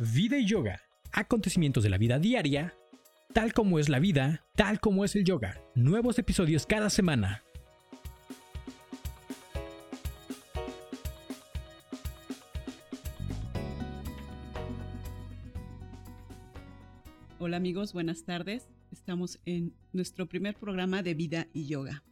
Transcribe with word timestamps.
Vida 0.00 0.38
y 0.38 0.44
yoga. 0.44 0.80
Acontecimientos 1.10 1.82
de 1.82 1.90
la 1.90 1.98
vida 1.98 2.20
diaria, 2.20 2.72
tal 3.34 3.52
como 3.52 3.80
es 3.80 3.88
la 3.88 3.98
vida, 3.98 4.46
tal 4.54 4.78
como 4.78 5.04
es 5.04 5.16
el 5.16 5.24
yoga. 5.24 5.60
Nuevos 5.74 6.20
episodios 6.20 6.66
cada 6.66 6.88
semana. 6.88 7.42
Hola 17.40 17.56
amigos, 17.56 17.92
buenas 17.92 18.24
tardes. 18.24 18.68
Estamos 18.92 19.40
en 19.46 19.74
nuestro 19.92 20.28
primer 20.28 20.54
programa 20.54 21.02
de 21.02 21.14
Vida 21.14 21.48
y 21.52 21.66
Yoga. 21.66 22.04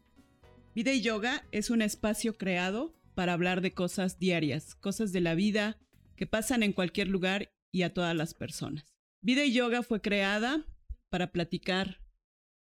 Vida 0.75 0.93
y 0.93 1.03
Yoga 1.03 1.45
es 1.53 1.71
un 1.71 1.82
espacio 1.82 2.37
creado 2.37 2.96
para 3.14 3.32
hablar 3.32 3.61
de 3.61 3.75
cosas 3.75 4.18
diarias, 4.18 4.75
cosas 4.75 5.12
de 5.12 5.21
la 5.21 5.37
vida 5.37 5.79
que 6.16 6.27
pasan 6.27 6.64
en 6.64 6.73
cualquier 6.73 7.07
lugar 7.07 7.50
y 7.76 7.82
a 7.82 7.93
todas 7.93 8.16
las 8.16 8.32
personas. 8.32 8.96
Vida 9.21 9.44
y 9.44 9.53
Yoga 9.53 9.82
fue 9.82 10.00
creada 10.00 10.64
para 11.11 11.30
platicar 11.30 12.00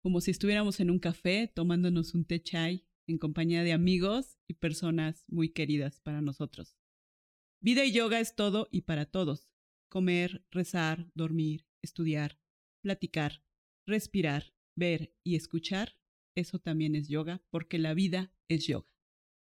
como 0.03 0.21
si 0.21 0.33
estuviéramos 0.33 0.81
en 0.81 0.91
un 0.91 0.99
café 0.99 1.47
tomándonos 1.55 2.13
un 2.15 2.25
té 2.25 2.43
chai 2.43 2.89
en 3.07 3.17
compañía 3.17 3.63
de 3.63 3.73
amigos 3.73 4.37
y 4.49 4.55
personas 4.55 5.25
muy 5.29 5.51
queridas 5.51 6.01
para 6.01 6.23
nosotros. 6.23 6.77
Vida 7.61 7.85
y 7.85 7.93
yoga 7.93 8.19
es 8.19 8.35
todo 8.35 8.69
y 8.73 8.81
para 8.81 9.07
todos. 9.07 9.49
Comer, 9.89 10.45
rezar, 10.51 11.09
dormir, 11.15 11.69
estudiar, 11.83 12.41
platicar, 12.83 13.45
respirar, 13.87 14.55
ver 14.75 15.15
y 15.23 15.37
escuchar, 15.37 16.01
eso 16.35 16.59
también 16.59 16.97
es 16.97 17.07
yoga, 17.07 17.45
porque 17.51 17.79
la 17.79 17.95
vida 17.95 18.33
es 18.49 18.67
yoga. 18.67 18.89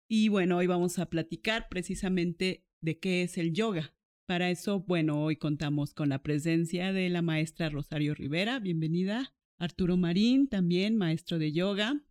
Y 0.09 0.27
bueno, 0.27 0.57
hoy 0.57 0.67
vamos 0.67 0.99
a 0.99 1.09
platicar 1.09 1.69
precisamente 1.69 2.65
de 2.81 2.99
qué 2.99 3.23
es 3.23 3.37
el 3.37 3.53
yoga. 3.53 3.96
Para 4.27 4.49
eso, 4.49 4.81
bueno, 4.81 5.23
hoy 5.23 5.37
contamos 5.37 5.93
con 5.93 6.09
la 6.09 6.21
presencia 6.21 6.91
de 6.91 7.07
la 7.07 7.21
maestra 7.21 7.69
Rosario 7.69 8.13
Rivera, 8.13 8.59
bienvenida. 8.59 9.33
Arturo 9.57 9.95
Marín, 9.95 10.49
también 10.49 10.97
maestro 10.97 11.39
de 11.39 11.53
yoga. 11.53 12.03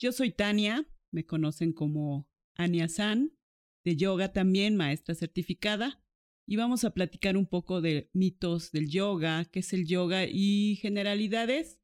Yo 0.00 0.12
soy 0.12 0.30
Tania, 0.30 0.88
me 1.10 1.26
conocen 1.26 1.74
como 1.74 2.26
Ania 2.56 2.88
San, 2.88 3.36
de 3.84 3.96
yoga 3.96 4.32
también, 4.32 4.76
maestra 4.76 5.14
certificada. 5.14 6.02
Y 6.48 6.56
vamos 6.56 6.84
a 6.84 6.94
platicar 6.94 7.36
un 7.36 7.44
poco 7.44 7.82
de 7.82 8.08
mitos 8.14 8.72
del 8.72 8.88
yoga, 8.88 9.44
qué 9.44 9.60
es 9.60 9.74
el 9.74 9.86
yoga 9.86 10.24
y 10.24 10.76
generalidades 10.76 11.78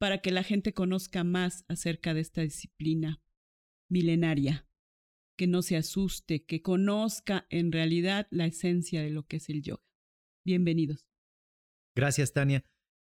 para 0.00 0.18
que 0.18 0.32
la 0.32 0.42
gente 0.42 0.74
conozca 0.74 1.22
más 1.22 1.64
acerca 1.68 2.12
de 2.12 2.22
esta 2.22 2.40
disciplina 2.40 3.22
milenaria 3.88 4.66
que 5.42 5.48
no 5.48 5.62
se 5.62 5.76
asuste, 5.76 6.44
que 6.44 6.62
conozca 6.62 7.48
en 7.50 7.72
realidad 7.72 8.28
la 8.30 8.46
esencia 8.46 9.02
de 9.02 9.10
lo 9.10 9.26
que 9.26 9.38
es 9.38 9.48
el 9.48 9.60
yoga. 9.60 9.82
Bienvenidos. 10.46 11.08
Gracias, 11.96 12.32
Tania. 12.32 12.64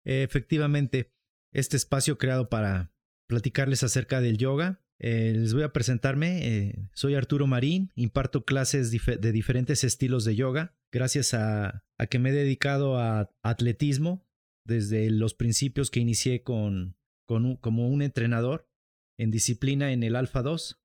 efectivamente, 0.06 1.12
este 1.52 1.76
espacio 1.76 2.20
creado 2.20 2.48
para 2.48 2.94
platicarles 3.28 3.82
acerca 3.82 4.22
del 4.22 4.38
yoga. 4.38 4.86
Eh, 5.00 5.34
les 5.36 5.56
voy 5.56 5.64
a 5.64 5.74
presentarme. 5.74 6.48
Eh, 6.48 6.90
soy 6.94 7.16
Arturo 7.16 7.48
Marín, 7.48 7.92
imparto 7.96 8.46
clases 8.46 8.92
de 8.92 9.32
diferentes 9.32 9.84
estilos 9.84 10.24
de 10.24 10.36
yoga, 10.36 10.78
gracias 10.92 11.34
a, 11.34 11.84
que 12.12 12.20
me 12.20 12.30
he 12.30 12.34
dedicado 12.34 13.00
a 13.00 13.32
atletismo 13.42 14.24
desde 14.68 15.10
los 15.10 15.34
principios 15.34 15.90
que 15.90 16.00
inicié 16.00 16.44
con, 16.44 16.96
como 17.26 17.88
un 17.90 18.04
entrenador 18.04 18.70
en 19.18 19.32
disciplina 19.32 19.94
en 19.94 20.04
el 20.04 20.16
Alfa 20.16 20.44
2 20.44 20.80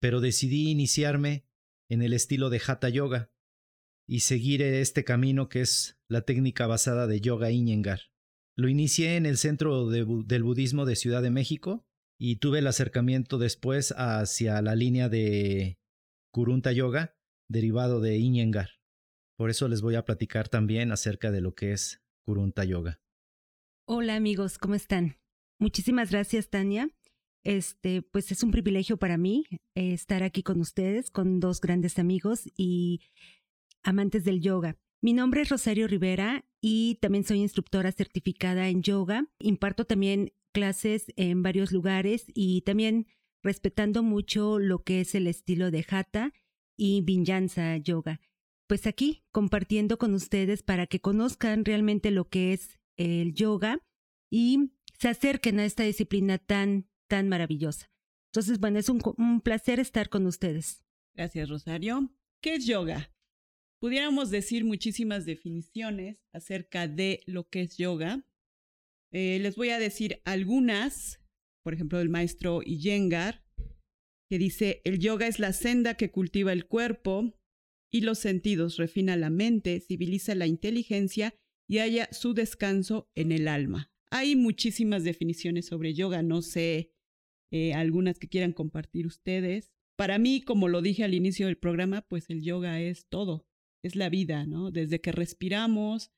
pero 0.00 0.20
decidí 0.20 0.70
iniciarme 0.70 1.44
en 1.90 2.02
el 2.02 2.12
estilo 2.12 2.50
de 2.50 2.60
Hatha 2.64 2.88
Yoga 2.88 3.30
y 4.06 4.20
seguir 4.20 4.62
este 4.62 5.04
camino 5.04 5.48
que 5.48 5.60
es 5.60 5.98
la 6.08 6.22
técnica 6.22 6.66
basada 6.66 7.06
de 7.06 7.20
Yoga 7.20 7.50
Iyengar. 7.50 8.00
Lo 8.56 8.68
inicié 8.68 9.16
en 9.16 9.26
el 9.26 9.36
centro 9.36 9.88
del 9.88 10.42
budismo 10.42 10.84
de 10.84 10.96
Ciudad 10.96 11.22
de 11.22 11.30
México 11.30 11.86
y 12.18 12.36
tuve 12.36 12.58
el 12.58 12.66
acercamiento 12.66 13.38
después 13.38 13.94
hacia 13.96 14.60
la 14.62 14.74
línea 14.74 15.08
de 15.08 15.78
Kurunta 16.32 16.72
Yoga, 16.72 17.16
derivado 17.48 18.00
de 18.00 18.16
Iyengar. 18.16 18.70
Por 19.36 19.50
eso 19.50 19.68
les 19.68 19.82
voy 19.82 19.94
a 19.94 20.04
platicar 20.04 20.48
también 20.48 20.90
acerca 20.90 21.30
de 21.30 21.40
lo 21.40 21.54
que 21.54 21.72
es 21.72 22.02
Kurunta 22.24 22.64
Yoga. 22.64 23.00
Hola 23.86 24.16
amigos, 24.16 24.58
¿cómo 24.58 24.74
están? 24.74 25.18
Muchísimas 25.60 26.10
gracias 26.10 26.50
Tania 26.50 26.90
este, 27.44 28.02
pues 28.02 28.32
es 28.32 28.42
un 28.42 28.50
privilegio 28.50 28.96
para 28.96 29.16
mí 29.16 29.44
eh, 29.74 29.92
estar 29.92 30.22
aquí 30.22 30.42
con 30.42 30.60
ustedes, 30.60 31.10
con 31.10 31.40
dos 31.40 31.60
grandes 31.60 31.98
amigos 31.98 32.42
y 32.56 33.00
amantes 33.82 34.24
del 34.24 34.40
yoga. 34.40 34.76
Mi 35.00 35.12
nombre 35.12 35.42
es 35.42 35.48
Rosario 35.48 35.86
Rivera 35.86 36.44
y 36.60 36.96
también 36.96 37.24
soy 37.24 37.38
instructora 37.38 37.92
certificada 37.92 38.68
en 38.68 38.82
yoga. 38.82 39.26
Imparto 39.38 39.84
también 39.84 40.32
clases 40.52 41.12
en 41.16 41.42
varios 41.42 41.70
lugares 41.70 42.24
y 42.34 42.62
también 42.62 43.06
respetando 43.42 44.02
mucho 44.02 44.58
lo 44.58 44.82
que 44.82 45.00
es 45.00 45.14
el 45.14 45.28
estilo 45.28 45.70
de 45.70 45.86
Hatha 45.88 46.32
y 46.76 47.02
Vinyasa 47.02 47.76
Yoga. 47.76 48.20
Pues 48.66 48.86
aquí 48.86 49.22
compartiendo 49.30 49.98
con 49.98 50.14
ustedes 50.14 50.62
para 50.62 50.86
que 50.86 51.00
conozcan 51.00 51.64
realmente 51.64 52.10
lo 52.10 52.28
que 52.28 52.52
es 52.52 52.78
el 52.96 53.34
yoga 53.34 53.80
y 54.30 54.72
se 54.98 55.08
acerquen 55.08 55.60
a 55.60 55.64
esta 55.64 55.84
disciplina 55.84 56.38
tan 56.38 56.87
tan 57.08 57.28
maravillosa. 57.28 57.90
Entonces, 58.28 58.60
bueno, 58.60 58.78
es 58.78 58.88
un, 58.88 59.40
placer 59.40 59.80
estar 59.80 60.08
con 60.08 60.26
ustedes. 60.26 60.84
Gracias, 61.14 61.48
Rosario. 61.48 62.14
¿Qué 62.40 62.54
es 62.54 62.66
yoga? 62.66 63.10
Pudiéramos 63.80 64.30
decir 64.30 64.64
muchísimas 64.64 65.24
definiciones 65.24 66.24
acerca 66.32 66.86
de 66.86 67.20
lo 67.26 67.48
que 67.48 67.62
es 67.62 67.76
yoga. 67.76 68.24
Eh, 69.12 69.38
les 69.40 69.56
voy 69.56 69.70
a 69.70 69.78
decir 69.78 70.20
algunas, 70.24 71.20
por 71.64 71.74
ejemplo, 71.74 71.98
del 71.98 72.10
maestro 72.10 72.60
Iyengar, 72.62 73.44
que 74.28 74.38
dice, 74.38 74.82
el 74.84 74.98
yoga 74.98 75.26
es 75.26 75.38
la 75.38 75.52
senda 75.52 75.94
que 75.94 76.10
cultiva 76.10 76.52
el 76.52 76.66
cuerpo 76.66 77.34
y 77.90 78.02
los 78.02 78.18
sentidos, 78.18 78.76
refina 78.76 79.16
la 79.16 79.30
mente, 79.30 79.80
civiliza 79.80 80.34
la 80.34 80.46
inteligencia 80.46 81.34
y 81.66 81.78
halla 81.78 82.08
su 82.12 82.34
descanso 82.34 83.10
en 83.14 83.32
el 83.32 83.48
alma. 83.48 83.90
Hay 84.10 84.36
muchísimas 84.36 85.04
definiciones 85.04 85.66
sobre 85.66 85.94
yoga, 85.94 86.22
no 86.22 86.42
sé 86.42 86.92
eh, 87.50 87.74
algunas 87.74 88.18
que 88.18 88.28
quieran 88.28 88.52
compartir 88.52 89.06
ustedes. 89.06 89.72
Para 89.96 90.18
mí, 90.18 90.42
como 90.42 90.68
lo 90.68 90.82
dije 90.82 91.04
al 91.04 91.14
inicio 91.14 91.46
del 91.46 91.58
programa, 91.58 92.02
pues 92.02 92.30
el 92.30 92.42
yoga 92.42 92.80
es 92.80 93.06
todo, 93.06 93.46
es 93.82 93.96
la 93.96 94.08
vida, 94.08 94.46
¿no? 94.46 94.70
Desde 94.70 95.00
que 95.00 95.12
respiramos, 95.12 96.12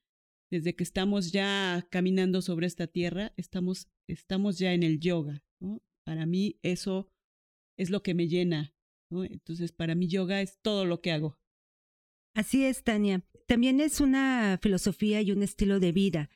desde 0.50 0.74
que 0.74 0.82
estamos 0.82 1.32
ya 1.32 1.86
caminando 1.90 2.42
sobre 2.42 2.66
esta 2.66 2.86
tierra, 2.86 3.32
estamos, 3.36 3.88
estamos 4.08 4.58
ya 4.58 4.74
en 4.74 4.82
el 4.82 4.98
yoga, 4.98 5.44
¿no? 5.60 5.82
Para 6.04 6.26
mí 6.26 6.58
eso 6.62 7.08
es 7.78 7.90
lo 7.90 8.02
que 8.02 8.14
me 8.14 8.28
llena, 8.28 8.74
¿no? 9.10 9.24
Entonces, 9.24 9.72
para 9.72 9.94
mí 9.94 10.08
yoga 10.08 10.42
es 10.42 10.58
todo 10.60 10.84
lo 10.84 11.00
que 11.00 11.12
hago. 11.12 11.38
Así 12.34 12.64
es, 12.64 12.84
Tania. 12.84 13.24
También 13.46 13.80
es 13.80 14.00
una 14.00 14.58
filosofía 14.62 15.22
y 15.22 15.32
un 15.32 15.42
estilo 15.42 15.80
de 15.80 15.92
vida. 15.92 16.30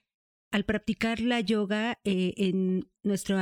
Al 0.51 0.65
practicar 0.65 1.21
la 1.21 1.41
yoga 1.41 2.01
eh, 2.05 2.35
en 2.37 2.89
nuestro 3.03 3.39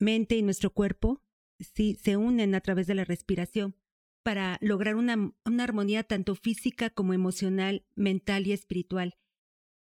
mente 0.00 0.36
y 0.36 0.42
nuestro 0.42 0.70
cuerpo 0.70 1.22
sí, 1.60 1.96
se 2.02 2.16
unen 2.16 2.54
a 2.54 2.60
través 2.60 2.86
de 2.86 2.94
la 2.94 3.04
respiración 3.04 3.76
para 4.22 4.58
lograr 4.60 4.96
una, 4.96 5.32
armonía 5.58 6.04
tanto 6.04 6.34
física 6.34 6.90
como 6.90 7.14
emocional, 7.14 7.86
mental 7.94 8.46
y 8.46 8.52
espiritual. 8.52 9.16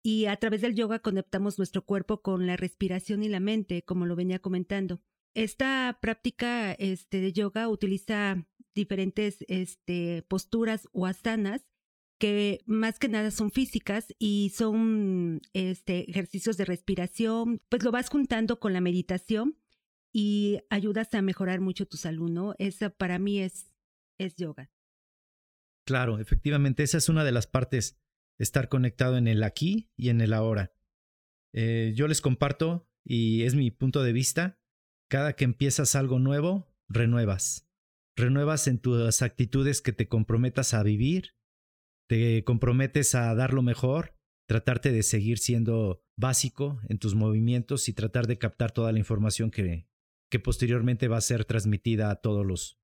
Y 0.02 0.26
a 0.26 0.36
través 0.36 0.60
del 0.60 0.74
yoga 0.74 1.00
conectamos 1.00 1.58
nuestro 1.58 1.84
cuerpo 1.84 2.22
con 2.22 2.46
la 2.46 2.56
respiración 2.56 3.22
y 3.22 3.28
la 3.28 3.40
mente, 3.40 3.82
como 3.82 4.06
lo 4.06 4.16
venía 4.16 4.38
comentando. 4.38 5.00
Esta 5.34 5.98
práctica 6.00 6.72
este, 6.72 7.20
de 7.20 7.32
yoga 7.32 7.68
utiliza 7.68 8.46
diferentes 8.74 9.44
este, 9.48 10.22
posturas 10.28 10.88
o 10.92 11.06
asanas 11.06 11.66
que 12.18 12.62
más 12.66 12.98
que 12.98 13.08
nada 13.08 13.30
son 13.30 13.50
físicas 13.50 14.14
y 14.18 14.52
son 14.54 15.40
este, 15.52 16.10
ejercicios 16.10 16.56
de 16.56 16.64
respiración, 16.64 17.62
pues 17.68 17.84
lo 17.84 17.92
vas 17.92 18.08
juntando 18.08 18.58
con 18.58 18.72
la 18.72 18.80
meditación 18.80 19.56
y 20.12 20.60
ayudas 20.70 21.12
a 21.14 21.22
mejorar 21.22 21.60
mucho 21.60 21.86
tu 21.86 21.96
salud, 21.96 22.30
¿no? 22.30 22.54
Esa 22.58 22.90
para 22.90 23.18
mí 23.18 23.40
es, 23.40 23.74
es 24.18 24.36
yoga. 24.36 24.70
Claro, 25.86 26.18
efectivamente, 26.18 26.82
esa 26.82 26.98
es 26.98 27.08
una 27.08 27.24
de 27.24 27.32
las 27.32 27.46
partes, 27.46 27.98
estar 28.38 28.68
conectado 28.68 29.16
en 29.16 29.26
el 29.26 29.42
aquí 29.42 29.90
y 29.96 30.10
en 30.10 30.20
el 30.20 30.32
ahora. 30.32 30.74
Eh, 31.54 31.92
yo 31.96 32.08
les 32.08 32.20
comparto, 32.20 32.88
y 33.04 33.42
es 33.44 33.54
mi 33.54 33.70
punto 33.70 34.02
de 34.02 34.12
vista, 34.12 34.60
cada 35.10 35.34
que 35.34 35.44
empiezas 35.44 35.94
algo 35.94 36.18
nuevo, 36.18 36.74
renuevas. 36.88 37.66
Renuevas 38.16 38.68
en 38.68 38.78
tus 38.78 39.22
actitudes 39.22 39.80
que 39.80 39.92
te 39.92 40.08
comprometas 40.08 40.74
a 40.74 40.82
vivir, 40.82 41.36
te 42.08 42.44
comprometes 42.44 43.14
a 43.14 43.34
dar 43.34 43.54
lo 43.54 43.62
mejor, 43.62 44.16
tratarte 44.46 44.92
de 44.92 45.02
seguir 45.02 45.38
siendo 45.38 46.02
básico 46.18 46.80
en 46.88 46.98
tus 46.98 47.14
movimientos 47.14 47.88
y 47.88 47.92
tratar 47.92 48.26
de 48.26 48.38
captar 48.38 48.72
toda 48.72 48.92
la 48.92 48.98
información 48.98 49.50
que, 49.50 49.87
que 50.30 50.38
posteriormente 50.38 51.08
va 51.08 51.16
a 51.16 51.22
ser 51.22 51.44
transmitida 51.44 52.10
a 52.10 52.16
todos 52.16 52.44
los, 52.44 52.78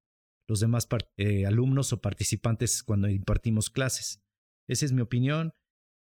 los 0.49 0.61
demás 0.61 0.89
eh, 1.17 1.47
alumnos 1.47 1.93
o 1.93 2.01
participantes 2.01 2.83
cuando 2.83 3.09
impartimos 3.09 3.71
clases. 3.71 4.23
Esa 4.69 4.85
es 4.87 4.93
mi 4.93 5.03
opinión. 5.03 5.53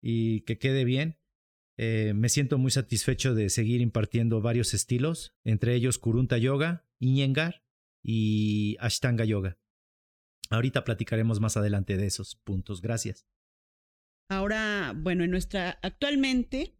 y 0.02 0.42
que 0.42 0.58
quede 0.58 0.84
bien. 0.84 1.18
Eh, 1.78 2.14
me 2.14 2.30
siento 2.30 2.58
muy 2.58 2.72
satisfecho 2.72 3.34
de 3.34 3.50
seguir 3.50 3.82
impartiendo 3.82 4.42
varios 4.42 4.74
estilos, 4.74 5.34
entre 5.44 5.74
ellos 5.74 5.98
Kurunta 5.98 6.38
Yoga, 6.38 6.86
Iyengar 7.00 7.64
y 8.04 8.78
Ashtanga 8.80 9.26
Yoga. 9.26 9.58
Ahorita 10.50 10.84
platicaremos 10.84 11.40
más 11.40 11.58
adelante 11.58 11.98
de 11.98 12.06
esos 12.06 12.36
puntos. 12.36 12.82
Gracias. 12.82 13.26
Ahora, 14.30 14.94
bueno, 14.96 15.24
en 15.24 15.32
nuestra 15.32 15.80
actualmente 15.82 16.78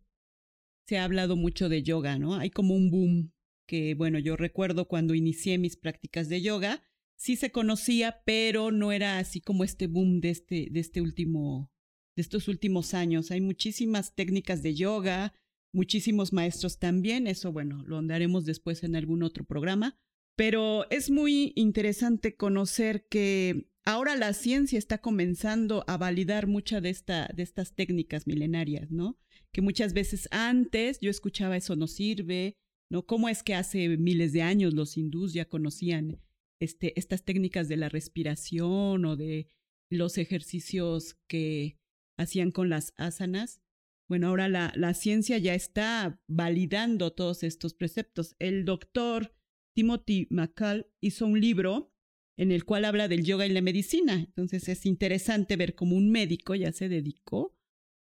se 0.88 0.98
ha 0.98 1.06
hablado 1.06 1.36
mucho 1.36 1.70
de 1.70 1.82
yoga, 1.82 2.20
¿no? 2.20 2.36
Hay 2.36 2.50
como 2.50 2.76
un 2.76 2.92
boom 2.92 3.34
que, 3.66 3.94
bueno, 3.96 4.20
yo 4.20 4.36
recuerdo 4.36 4.88
cuando 4.88 5.16
inicié 5.16 5.58
mis 5.58 5.78
prácticas 5.78 6.30
de 6.30 6.42
yoga, 6.42 6.84
sí 7.16 7.36
se 7.36 7.52
conocía, 7.52 8.22
pero 8.26 8.72
no 8.72 8.92
era 8.92 9.20
así 9.20 9.42
como 9.42 9.64
este 9.64 9.88
boom 9.88 10.20
de 10.20 10.30
este, 10.30 10.68
de 10.72 10.80
este 10.80 11.02
último, 11.02 11.72
de 12.16 12.22
estos 12.22 12.48
últimos 12.48 12.94
años. 12.94 13.32
Hay 13.32 13.42
muchísimas 13.42 14.14
técnicas 14.16 14.62
de 14.62 14.76
yoga, 14.76 15.34
muchísimos 15.72 16.34
maestros 16.34 16.80
también, 16.80 17.28
eso, 17.28 17.52
bueno, 17.52 17.84
lo 17.86 17.98
andaremos 17.98 18.46
después 18.46 18.84
en 18.84 18.96
algún 18.96 19.24
otro 19.24 19.44
programa, 19.44 19.98
pero 20.36 20.90
es 20.90 21.10
muy 21.10 21.54
interesante 21.56 22.36
conocer 22.36 23.08
que 23.08 23.68
ahora 23.86 24.16
la 24.16 24.34
ciencia 24.34 24.80
está 24.80 25.00
comenzando 25.00 25.84
a 25.88 25.98
validar 25.98 26.48
muchas 26.48 26.82
de, 26.82 26.90
esta, 26.90 27.30
de 27.36 27.44
estas 27.44 27.74
técnicas 27.74 28.28
milenarias, 28.28 28.92
¿no? 28.92 29.18
Que 29.52 29.62
muchas 29.62 29.94
veces 29.94 30.28
antes 30.32 31.00
yo 31.02 31.10
escuchaba 31.10 31.58
eso 31.58 31.76
no 31.76 31.88
sirve, 31.88 32.58
¿no? 32.94 33.08
¿Cómo 33.08 33.28
es 33.28 33.42
que 33.42 33.56
hace 33.56 33.98
miles 33.98 34.34
de 34.34 34.44
años 34.44 34.76
los 34.76 34.98
hindús 34.98 35.34
ya 35.34 35.46
conocían 35.46 36.22
este, 36.62 36.98
estas 37.00 37.26
técnicas 37.26 37.68
de 37.68 37.76
la 37.76 37.90
respiración 37.90 39.04
o 39.06 39.16
de 39.16 39.50
los 39.90 40.20
ejercicios 40.20 41.18
que 41.28 41.80
hacían 42.18 42.52
con 42.52 42.70
las 42.70 42.94
asanas? 42.98 43.64
Bueno, 44.08 44.28
ahora 44.28 44.48
la, 44.48 44.72
la 44.76 44.94
ciencia 44.94 45.40
ya 45.40 45.56
está 45.56 46.22
validando 46.28 47.12
todos 47.14 47.42
estos 47.42 47.74
preceptos. 47.74 48.36
El 48.38 48.64
doctor 48.64 49.34
Timothy 49.76 50.28
McCall 50.30 50.86
hizo 51.02 51.26
un 51.26 51.42
libro 51.42 51.92
en 52.38 52.52
el 52.52 52.64
cual 52.64 52.86
habla 52.86 53.08
del 53.08 53.24
yoga 53.24 53.48
y 53.48 53.50
la 53.50 53.62
medicina. 53.62 54.14
Entonces 54.20 54.70
es 54.70 54.86
interesante 54.86 55.56
ver 55.56 55.74
cómo 55.74 55.96
un 55.96 56.12
médico 56.12 56.54
ya 56.54 56.72
se 56.72 56.90
dedicó 56.90 57.58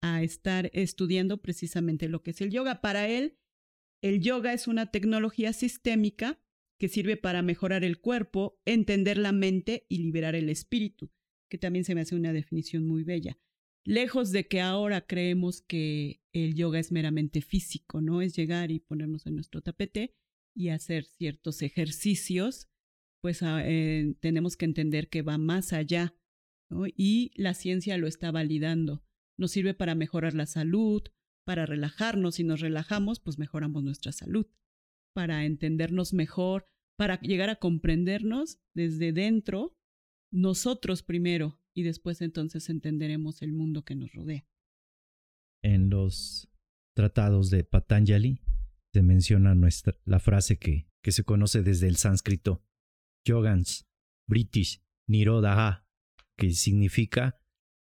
a 0.01 0.23
estar 0.23 0.69
estudiando 0.73 1.41
precisamente 1.41 2.09
lo 2.09 2.21
que 2.21 2.31
es 2.31 2.41
el 2.41 2.49
yoga. 2.49 2.81
Para 2.81 3.07
él, 3.07 3.37
el 4.03 4.19
yoga 4.19 4.51
es 4.53 4.67
una 4.67 4.91
tecnología 4.91 5.53
sistémica 5.53 6.37
que 6.77 6.89
sirve 6.89 7.15
para 7.15 7.41
mejorar 7.41 7.85
el 7.85 8.01
cuerpo, 8.01 8.59
entender 8.65 9.17
la 9.17 9.31
mente 9.31 9.85
y 9.87 9.99
liberar 9.99 10.35
el 10.35 10.49
espíritu, 10.49 11.09
que 11.49 11.57
también 11.57 11.85
se 11.85 11.95
me 11.95 12.01
hace 12.01 12.15
una 12.15 12.33
definición 12.33 12.85
muy 12.85 13.05
bella. 13.05 13.39
Lejos 13.85 14.31
de 14.31 14.47
que 14.47 14.59
ahora 14.59 15.07
creemos 15.07 15.61
que 15.61 16.21
el 16.33 16.53
yoga 16.53 16.79
es 16.79 16.91
meramente 16.91 17.41
físico, 17.41 18.01
¿no? 18.01 18.21
Es 18.21 18.35
llegar 18.35 18.71
y 18.71 18.81
ponernos 18.81 19.25
en 19.25 19.35
nuestro 19.35 19.61
tapete 19.61 20.13
y 20.53 20.69
hacer 20.69 21.05
ciertos 21.05 21.61
ejercicios, 21.61 22.67
pues 23.21 23.41
ah, 23.41 23.61
eh, 23.63 24.15
tenemos 24.19 24.57
que 24.57 24.65
entender 24.65 25.07
que 25.07 25.21
va 25.21 25.37
más 25.37 25.71
allá 25.71 26.13
y 26.97 27.31
la 27.35 27.53
ciencia 27.53 27.97
lo 27.97 28.07
está 28.07 28.31
validando. 28.31 29.05
Nos 29.37 29.51
sirve 29.51 29.73
para 29.73 29.95
mejorar 29.95 30.33
la 30.33 30.45
salud, 30.45 31.03
para 31.45 31.65
relajarnos. 31.65 32.35
Si 32.35 32.43
nos 32.43 32.59
relajamos, 32.59 33.19
pues 33.19 33.37
mejoramos 33.37 33.83
nuestra 33.83 34.11
salud, 34.11 34.47
para 35.13 35.45
entendernos 35.45 36.13
mejor, 36.13 36.65
para 36.97 37.19
llegar 37.21 37.49
a 37.49 37.57
comprendernos 37.57 38.59
desde 38.73 39.13
dentro, 39.13 39.77
nosotros 40.31 41.03
primero, 41.03 41.59
y 41.75 41.83
después 41.83 42.21
entonces 42.21 42.69
entenderemos 42.69 43.41
el 43.41 43.53
mundo 43.53 43.83
que 43.83 43.95
nos 43.95 44.13
rodea. 44.13 44.45
En 45.63 45.89
los 45.89 46.49
tratados 46.95 47.49
de 47.49 47.63
Patanjali 47.63 48.39
se 48.93 49.01
menciona 49.01 49.55
nuestra, 49.55 49.97
la 50.05 50.19
frase 50.19 50.57
que, 50.57 50.87
que 51.01 51.11
se 51.11 51.23
conoce 51.23 51.63
desde 51.63 51.87
el 51.87 51.95
sánscrito 51.95 52.63
Yogans, 53.25 53.87
British, 54.27 54.83
Nirodha, 55.07 55.85
que 56.37 56.51
significa 56.51 57.39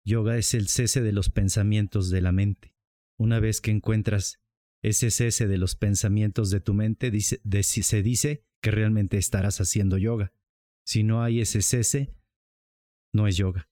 yoga 0.05 0.37
es 0.37 0.53
el 0.53 0.67
cese 0.67 1.01
de 1.01 1.11
los 1.11 1.29
pensamientos 1.29 2.09
de 2.09 2.21
la 2.21 2.31
mente. 2.31 2.75
Una 3.19 3.39
vez 3.39 3.59
que 3.59 3.71
encuentras 3.71 4.41
ese 4.81 5.11
cese 5.11 5.47
de 5.47 5.57
los 5.57 5.75
pensamientos 5.75 6.49
de 6.51 6.61
tu 6.61 6.73
mente, 6.73 7.11
se 7.19 8.01
dice 8.01 8.45
que 8.61 8.71
realmente 8.71 9.17
estarás 9.17 9.59
haciendo 9.59 9.97
yoga. 9.97 10.33
Si 10.85 11.03
no 11.03 11.21
hay 11.21 11.41
ese 11.41 11.61
cese, 11.61 12.15
no 13.13 13.27
es 13.27 13.35
yoga. 13.35 13.69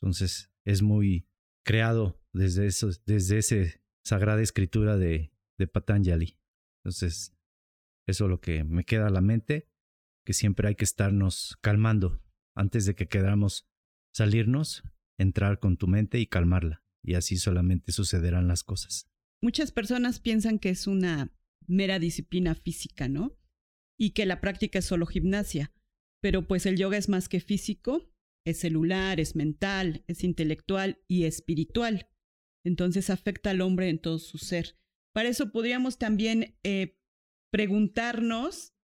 Entonces 0.00 0.50
es 0.64 0.82
muy 0.82 1.28
creado 1.64 2.20
desde, 2.32 2.66
eso, 2.66 2.90
desde 3.06 3.38
esa 3.38 3.56
sagrada 4.04 4.42
escritura 4.42 4.96
de, 4.96 5.32
de 5.58 5.66
Patanjali. 5.68 6.36
Entonces, 6.82 7.36
eso 8.06 8.24
es 8.24 8.30
lo 8.30 8.40
que 8.40 8.64
me 8.64 8.84
queda 8.84 9.06
a 9.06 9.10
la 9.10 9.20
mente, 9.20 9.68
que 10.26 10.32
siempre 10.32 10.68
hay 10.68 10.74
que 10.74 10.84
estarnos 10.84 11.56
calmando 11.60 12.20
antes 12.56 12.84
de 12.84 12.94
que 12.94 13.06
queramos 13.06 13.68
salirnos, 14.12 14.82
entrar 15.18 15.60
con 15.60 15.76
tu 15.76 15.86
mente 15.86 16.18
y 16.18 16.26
calmarla. 16.26 16.82
Y 17.08 17.14
así 17.14 17.38
solamente 17.38 17.90
sucederán 17.90 18.48
las 18.48 18.62
cosas. 18.62 19.08
Muchas 19.42 19.72
personas 19.72 20.20
piensan 20.20 20.58
que 20.58 20.68
es 20.68 20.86
una 20.86 21.34
mera 21.66 21.98
disciplina 21.98 22.54
física, 22.54 23.08
¿no? 23.08 23.34
Y 23.98 24.10
que 24.10 24.26
la 24.26 24.42
práctica 24.42 24.80
es 24.80 24.84
solo 24.84 25.06
gimnasia. 25.06 25.72
Pero 26.20 26.46
pues 26.46 26.66
el 26.66 26.76
yoga 26.76 26.98
es 26.98 27.08
más 27.08 27.30
que 27.30 27.40
físico, 27.40 28.12
es 28.46 28.60
celular, 28.60 29.20
es 29.20 29.36
mental, 29.36 30.04
es 30.06 30.22
intelectual 30.22 31.02
y 31.08 31.24
espiritual. 31.24 32.10
Entonces 32.62 33.08
afecta 33.08 33.50
al 33.50 33.62
hombre 33.62 33.88
en 33.88 34.00
todo 34.00 34.18
su 34.18 34.36
ser. 34.36 34.78
Para 35.14 35.30
eso 35.30 35.50
podríamos 35.50 35.96
también 35.96 36.58
eh, 36.62 36.98
preguntarnos 37.50 38.74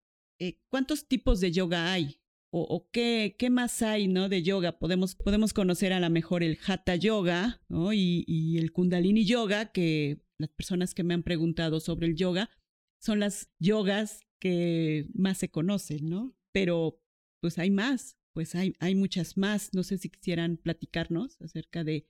eh, 0.41 0.63
cuántos 0.71 1.09
tipos 1.09 1.41
de 1.41 1.53
yoga 1.53 1.93
hay 1.93 2.23
o, 2.57 2.89
qué, 2.93 3.35
qué, 3.37 3.51
más 3.51 3.83
hay 3.83 4.07
¿no? 4.07 4.29
de 4.29 4.45
yoga. 4.45 4.79
Podemos, 4.79 5.17
podemos 5.17 5.53
conocer 5.53 5.93
a 5.93 5.99
lo 5.99 6.09
mejor 6.09 6.45
el 6.45 6.59
hatha 6.65 6.95
yoga 6.95 7.61
¿no? 7.69 7.93
y, 7.93 8.25
y 8.29 8.59
el 8.59 8.71
kundalini 8.71 9.25
yoga, 9.25 9.73
que 9.73 10.23
las 10.39 10.51
personas 10.51 10.95
que 10.95 11.03
me 11.03 11.15
han 11.15 11.25
preguntado 11.25 11.81
sobre 11.81 12.07
el 12.07 12.15
yoga 12.15 12.51
son 13.01 13.19
las 13.19 13.51
yogas 13.59 14.21
que 14.39 15.09
más 15.15 15.39
se 15.39 15.51
conocen, 15.51 16.09
¿no? 16.09 16.37
Pero 16.53 17.03
pues 17.41 17.59
hay 17.59 17.71
más, 17.71 18.19
pues 18.33 18.55
hay, 18.55 18.75
hay 18.79 18.95
muchas 18.95 19.37
más. 19.37 19.75
No 19.75 19.83
sé 19.83 19.99
si 19.99 20.09
quisieran 20.09 20.57
platicarnos 20.57 21.41
acerca 21.43 21.83
de 21.83 22.07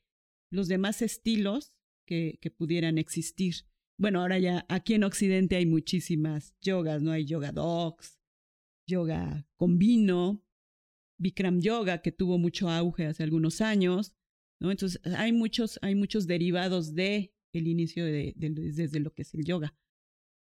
los 0.50 0.68
demás 0.68 1.00
estilos 1.00 1.72
que, 2.06 2.38
pudieran 2.56 2.98
existir 2.98 3.66
bueno, 3.96 4.20
ahora 4.20 4.40
ya 4.40 4.66
aquí 4.68 4.94
en 4.94 5.04
Occidente 5.04 5.54
hay 5.54 5.66
muchísimas 5.66 6.54
yogas, 6.60 7.00
¿no? 7.00 7.12
Hay 7.12 7.24
yoga 7.24 7.52
dogs, 7.52 8.18
yoga 8.86 9.46
con 9.56 9.78
vino, 9.78 10.44
Bikram 11.18 11.60
yoga 11.60 12.02
que 12.02 12.12
tuvo 12.12 12.38
mucho 12.38 12.68
auge 12.68 13.06
hace 13.06 13.22
algunos 13.22 13.60
años, 13.60 14.14
¿no? 14.60 14.70
Entonces 14.70 15.00
hay 15.16 15.32
muchos, 15.32 15.78
hay 15.82 15.94
muchos 15.94 16.26
derivados 16.26 16.94
de 16.94 17.32
el 17.52 17.68
inicio 17.68 18.04
de, 18.04 18.34
desde 18.36 19.00
lo 19.00 19.12
que 19.12 19.22
es 19.22 19.32
el 19.34 19.44
yoga. 19.44 19.74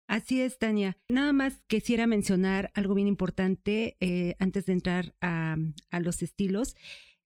Así 0.08 0.42
es, 0.42 0.58
Tania. 0.58 0.98
Nada 1.10 1.34
más 1.34 1.62
quisiera 1.68 2.08
mencionar 2.08 2.72
algo 2.74 2.96
bien 2.96 3.08
importante 3.08 3.98
eh, 4.00 4.36
antes 4.40 4.66
de 4.66 4.74
entrar 4.74 5.16
a, 5.22 5.56
a 5.92 6.00
los 6.00 6.24
estilos, 6.24 6.76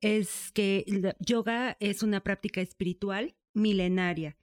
es 0.01 0.51
que 0.51 0.83
el 0.87 1.13
yoga 1.19 1.77
es 1.79 2.03
una 2.03 2.21
práctica 2.21 2.59
espiritual 2.61 3.35
milenaria 3.53 4.37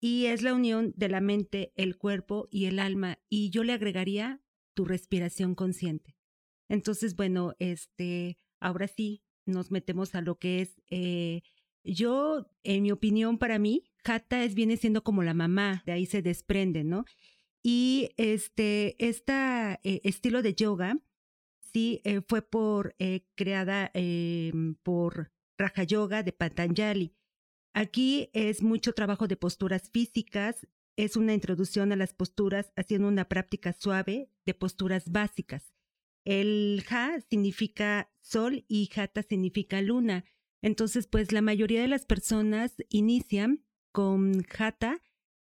y 0.00 0.26
es 0.26 0.42
la 0.42 0.54
unión 0.54 0.94
de 0.96 1.08
la 1.08 1.20
mente, 1.20 1.72
el 1.76 1.96
cuerpo 1.96 2.48
y 2.50 2.66
el 2.66 2.78
alma. 2.78 3.18
Y 3.28 3.50
yo 3.50 3.64
le 3.64 3.72
agregaría 3.72 4.43
tu 4.74 4.84
respiración 4.84 5.54
consciente. 5.54 6.16
Entonces, 6.68 7.16
bueno, 7.16 7.54
este, 7.58 8.38
ahora 8.60 8.88
sí 8.88 9.22
nos 9.46 9.70
metemos 9.70 10.14
a 10.14 10.20
lo 10.20 10.38
que 10.38 10.60
es, 10.60 10.82
eh, 10.90 11.42
yo, 11.84 12.50
en 12.62 12.82
mi 12.82 12.90
opinión, 12.90 13.38
para 13.38 13.58
mí, 13.58 13.84
Hatha 14.04 14.44
es, 14.44 14.54
viene 14.54 14.76
siendo 14.76 15.04
como 15.04 15.22
la 15.22 15.34
mamá, 15.34 15.82
de 15.86 15.92
ahí 15.92 16.06
se 16.06 16.22
desprende, 16.22 16.82
¿no? 16.82 17.04
Y 17.62 18.10
este, 18.16 18.96
este 19.04 19.80
estilo 19.82 20.42
de 20.42 20.54
yoga, 20.54 20.98
sí, 21.72 22.00
eh, 22.04 22.20
fue 22.26 22.42
por, 22.42 22.94
creada 23.34 23.92
por 24.82 25.30
Raja 25.58 25.84
Yoga 25.84 26.22
de 26.22 26.32
Patanjali. 26.32 27.14
Aquí 27.74 28.30
es 28.32 28.62
mucho 28.62 28.92
trabajo 28.92 29.26
de 29.26 29.36
posturas 29.36 29.90
físicas, 29.90 30.66
es 30.96 31.16
una 31.16 31.34
introducción 31.34 31.92
a 31.92 31.96
las 31.96 32.14
posturas 32.14 32.72
haciendo 32.76 33.08
una 33.08 33.28
práctica 33.28 33.72
suave 33.72 34.30
de 34.44 34.54
posturas 34.54 35.10
básicas. 35.10 35.74
El 36.24 36.82
ja 36.86 37.20
significa 37.28 38.10
sol 38.20 38.64
y 38.68 38.86
jata 38.86 39.22
significa 39.22 39.82
luna. 39.82 40.24
Entonces, 40.62 41.06
pues 41.06 41.32
la 41.32 41.42
mayoría 41.42 41.82
de 41.82 41.88
las 41.88 42.06
personas 42.06 42.72
inician 42.88 43.64
con 43.92 44.42
jata 44.44 45.02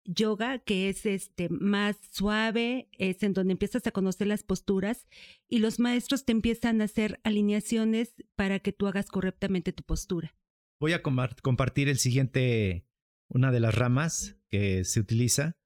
yoga, 0.04 0.59
que 0.59 0.88
es 0.88 1.06
este 1.06 1.49
más 1.49 1.97
suave, 2.11 2.88
es 2.92 3.23
en 3.23 3.32
donde 3.32 3.52
empiezas 3.52 3.87
a 3.87 3.90
conocer 3.90 4.26
las 4.26 4.42
posturas 4.42 5.06
y 5.49 5.59
los 5.59 5.78
maestros 5.78 6.25
te 6.25 6.32
empiezan 6.32 6.80
a 6.80 6.85
hacer 6.85 7.20
alineaciones 7.25 8.14
para 8.35 8.61
que 8.61 8.73
tú 8.73 8.87
hagas 8.87 9.09
correctamente 9.09 9.73
tu 9.73 9.82
postura. 9.82 10.35
Voy 10.80 10.92
a 10.92 11.02
compartir 11.02 11.88
el 11.88 11.99
siguiente 11.99 12.87
una 13.28 13.52
de 13.52 13.61
las 13.61 13.75
ramas 13.75 14.39
que 14.50 14.85
se 14.85 15.00
utiliza, 15.00 15.57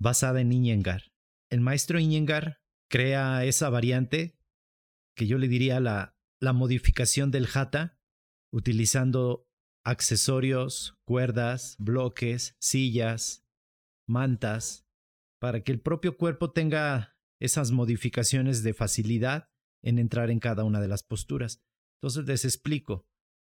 basada 0.00 0.40
en 0.40 0.52
Iyengar. 0.52 1.12
El 1.50 1.60
maestro 1.60 1.98
Iyengar 1.98 2.60
crea 2.90 3.44
esa 3.44 3.70
variante 3.70 4.38
que 5.16 5.26
yo 5.26 5.38
le 5.38 5.48
diría 5.48 5.80
la, 5.80 6.16
la 6.40 6.52
modificación 6.52 7.30
del 7.30 7.48
Hatha, 7.52 7.98
utilizando 8.52 9.46
accesorios, 9.84 10.96
cuerdas, 11.04 11.76
bloques, 11.78 12.56
sillas, 12.60 13.44
mantas, 14.08 14.86
para 15.40 15.62
que 15.62 15.72
el 15.72 15.80
propio 15.80 16.16
cuerpo 16.16 16.52
tenga 16.52 17.16
esas 17.40 17.72
modificaciones 17.72 18.62
de 18.62 18.74
facilidad 18.74 19.50
en 19.82 19.98
entrar 19.98 20.30
en 20.30 20.38
cada 20.38 20.64
una 20.64 20.80
de 20.80 20.88
las 20.88 21.02
posturas. 21.02 21.60
Entonces 22.00 22.26
les 22.26 22.44
explico. 22.44 23.06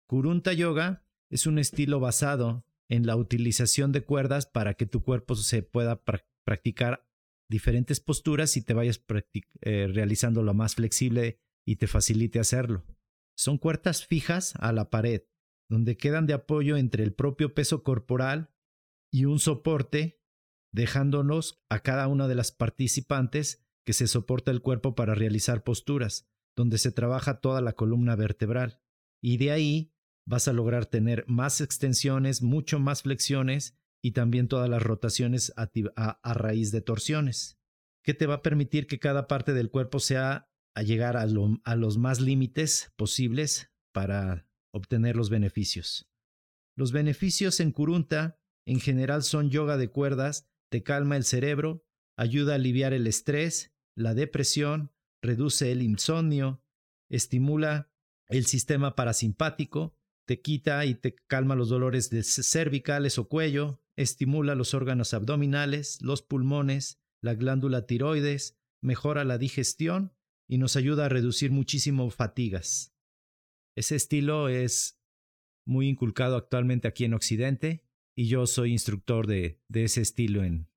Kurunta 0.08 0.54
Yoga 0.54 1.06
es 1.30 1.48
un 1.48 1.60
estilo 1.60 2.00
basado 2.00 2.66
en 2.94 3.08
la 3.08 3.16
utilización 3.16 3.92
de 3.92 4.04
cuerdas 4.04 4.46
para 4.46 4.76
que 4.76 4.86
tu 4.86 5.02
cuerpo 5.02 5.36
se 5.36 5.64
pueda 5.64 6.04
practicar 6.46 7.10
diferentes 7.50 8.00
posturas 8.00 8.56
y 8.56 8.62
te 8.62 8.76
vayas 8.76 9.04
eh, 9.62 9.88
realizando 9.92 10.44
lo 10.44 10.54
más 10.54 10.76
flexible 10.76 11.40
y 11.66 11.78
te 11.78 11.88
facilite 11.88 12.40
hacerlo. 12.40 12.86
Son 13.36 13.58
cuerdas 13.58 14.06
fijas 14.06 14.54
a 14.58 14.72
la 14.74 14.92
pared, 14.92 15.24
donde 15.72 15.98
quedan 15.98 16.28
de 16.28 16.34
apoyo 16.34 16.78
entre 16.78 17.04
el 17.04 17.16
propio 17.16 17.56
peso 17.56 17.82
corporal 17.82 18.54
y 19.12 19.26
un 19.26 19.40
soporte 19.40 20.22
dejándonos 20.72 21.64
a 21.70 21.80
cada 21.80 22.08
una 22.08 22.28
de 22.28 22.36
las 22.36 22.52
participantes 22.52 23.66
que 23.88 23.94
se 23.94 24.06
soporta 24.08 24.52
el 24.52 24.62
cuerpo 24.62 24.94
para 24.94 25.16
realizar 25.16 25.64
posturas, 25.64 26.30
donde 26.56 26.78
se 26.78 26.92
trabaja 26.92 27.42
toda 27.42 27.60
la 27.62 27.74
columna 27.74 28.16
vertebral. 28.16 28.82
Y 29.20 29.38
de 29.38 29.50
ahí 29.50 29.93
vas 30.26 30.48
a 30.48 30.54
lograr 30.54 30.86
tener 30.86 31.26
más 31.28 31.62
extensiones, 31.62 32.42
mucho 32.42 32.80
más 32.80 33.04
flexiones 33.04 33.78
y 34.02 34.12
también 34.12 34.48
todas 34.48 34.70
las 34.70 34.82
rotaciones 34.82 35.54
a, 35.56 36.34
raíz 36.34 36.72
de 36.72 36.82
torsiones, 36.82 37.58
que 38.04 38.14
te 38.14 38.28
va 38.28 38.36
a 38.36 38.42
permitir 38.42 38.88
que 38.88 39.00
cada 39.00 39.28
parte 39.28 39.54
del 39.54 39.70
cuerpo 39.70 40.00
sea 40.00 40.50
a 40.76 40.82
llegar 40.82 41.18
a, 41.18 41.22
a 41.22 41.76
los 41.76 41.98
más 41.98 42.20
límites 42.20 42.92
posibles 42.96 43.72
para 43.94 44.48
obtener 44.74 45.16
los 45.16 45.30
beneficios. 45.30 46.10
Los 46.76 46.92
beneficios 46.92 47.60
en 47.60 47.72
Kurunta 47.72 48.40
en 48.66 48.80
general 48.80 49.24
son 49.24 49.50
yoga 49.50 49.78
de 49.78 49.90
cuerdas 49.90 50.50
te 50.74 50.82
calma 50.82 51.18
el 51.18 51.24
cerebro, 51.24 51.86
ayuda 52.18 52.54
a 52.54 52.56
aliviar 52.56 52.94
el 52.94 53.06
estrés, 53.06 53.76
la 53.96 54.16
depresión, 54.16 54.92
reduce 55.22 55.72
el 55.72 55.84
insomnio, 55.84 56.64
estimula 57.12 57.92
el 58.28 58.48
sistema 58.48 58.96
parasimpático, 58.96 59.96
te 60.26 60.42
quita 60.42 60.86
y 60.86 60.96
te 60.96 61.16
calma 61.28 61.56
los 61.56 61.70
dolores 61.70 62.10
de 62.10 62.24
cervicales 62.24 63.18
o 63.18 63.28
cuello, 63.28 63.82
estimula 63.96 64.56
los 64.56 64.74
órganos 64.74 65.14
abdominales, 65.14 66.02
los 66.02 66.22
pulmones, 66.22 67.00
la 67.22 67.36
glándula 67.36 67.86
tiroides, 67.86 68.58
mejora 68.82 69.24
la 69.24 69.38
digestión 69.38 70.14
y 70.48 70.58
nos 70.58 70.76
ayuda 70.76 71.06
a 71.06 71.10
reducir 71.10 71.52
muchísimo 71.52 72.10
fatigas. 72.10 72.94
Ese 73.76 73.96
estilo 73.96 74.50
es 74.50 75.00
muy 75.66 75.88
inculcado 75.88 76.36
actualmente 76.36 76.88
aquí 76.88 77.06
en 77.06 77.14
Occidente 77.14 77.84
y 78.16 78.28
yo 78.28 78.46
soy 78.46 78.72
instructor 78.72 79.26
de, 79.28 79.62
ese 79.74 80.02
estilo 80.02 80.44
en, 80.44 80.70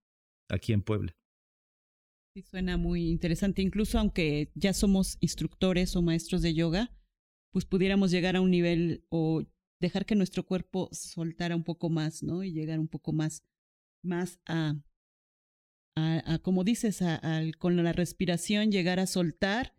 aquí 0.48 0.72
en 0.72 0.82
Puebla. 0.82 1.16
Sí, 2.34 2.42
suena 2.42 2.76
muy 2.76 3.08
interesante. 3.08 3.62
Incluso 3.62 3.98
aunque 3.98 4.52
ya 4.54 4.72
somos 4.72 5.18
instructores 5.20 5.96
o 5.96 6.02
maestros 6.02 6.42
de 6.42 6.54
yoga, 6.54 6.96
pues 7.56 7.64
pudiéramos 7.64 8.10
llegar 8.10 8.36
a 8.36 8.42
un 8.42 8.50
nivel 8.50 9.06
o 9.08 9.42
dejar 9.80 10.04
que 10.04 10.14
nuestro 10.14 10.44
cuerpo 10.44 10.90
soltara 10.92 11.56
un 11.56 11.64
poco 11.64 11.88
más, 11.88 12.22
¿no? 12.22 12.44
Y 12.44 12.52
llegar 12.52 12.78
un 12.78 12.86
poco 12.86 13.14
más, 13.14 13.44
más 14.04 14.38
a, 14.44 14.76
a, 15.96 16.38
como 16.40 16.64
dices, 16.64 17.00
a, 17.00 17.22
con 17.58 17.82
la 17.82 17.94
respiración, 17.94 18.70
llegar 18.70 19.00
a 19.00 19.06
soltar 19.06 19.74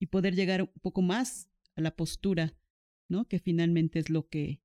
y 0.00 0.06
poder 0.06 0.34
llegar 0.34 0.62
un 0.62 0.72
poco 0.82 1.02
más 1.02 1.48
a 1.76 1.82
la 1.82 1.94
postura, 1.94 2.58
¿no? 3.08 3.28
Que 3.28 3.38
finalmente 3.38 4.00
es 4.00 4.10
lo 4.10 4.28
que, 4.28 4.60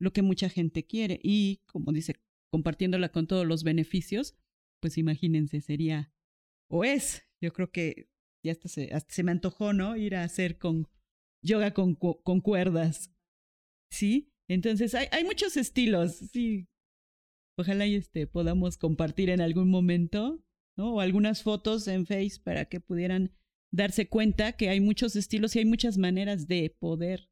lo 0.00 0.14
que 0.14 0.22
mucha 0.22 0.48
gente 0.48 0.86
quiere. 0.86 1.20
Y 1.22 1.60
como 1.66 1.92
dice, 1.92 2.14
compartiéndola 2.50 3.10
con 3.10 3.26
todos 3.26 3.46
los 3.46 3.62
beneficios, 3.62 4.34
pues 4.80 4.96
imagínense, 4.96 5.60
sería, 5.60 6.14
o 6.70 6.82
es, 6.82 7.26
yo 7.42 7.52
creo 7.52 7.70
que 7.70 8.08
ya 8.42 8.52
hasta 8.52 8.70
se, 8.70 8.94
hasta 8.94 9.12
se 9.12 9.22
me 9.22 9.32
antojó, 9.32 9.74
¿no? 9.74 9.98
Ir 9.98 10.16
a 10.16 10.24
hacer 10.24 10.56
con 10.56 10.88
yoga 11.42 11.72
con, 11.72 11.94
con 11.94 12.40
cuerdas, 12.40 13.12
¿sí? 13.90 14.32
Entonces 14.48 14.94
hay, 14.94 15.06
hay 15.12 15.24
muchos 15.24 15.56
estilos, 15.56 16.16
sí. 16.32 16.68
Ojalá 17.58 17.86
y 17.86 17.94
este, 17.94 18.26
podamos 18.26 18.76
compartir 18.76 19.30
en 19.30 19.40
algún 19.40 19.70
momento, 19.70 20.44
¿no? 20.76 20.94
O 20.94 21.00
algunas 21.00 21.42
fotos 21.42 21.88
en 21.88 22.06
Face 22.06 22.38
para 22.42 22.66
que 22.66 22.80
pudieran 22.80 23.32
darse 23.72 24.08
cuenta 24.08 24.52
que 24.52 24.68
hay 24.68 24.80
muchos 24.80 25.16
estilos 25.16 25.56
y 25.56 25.60
hay 25.60 25.64
muchas 25.64 25.98
maneras 25.98 26.46
de 26.46 26.74
poder 26.78 27.30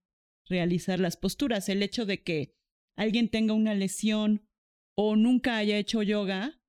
realizar 0.48 1.00
las 1.00 1.16
posturas. 1.16 1.68
El 1.68 1.82
hecho 1.82 2.06
de 2.06 2.22
que 2.22 2.54
alguien 2.96 3.28
tenga 3.28 3.54
una 3.54 3.74
lesión 3.74 4.48
o 4.96 5.16
nunca 5.16 5.56
haya 5.56 5.78
hecho 5.78 6.02
yoga, 6.02 6.60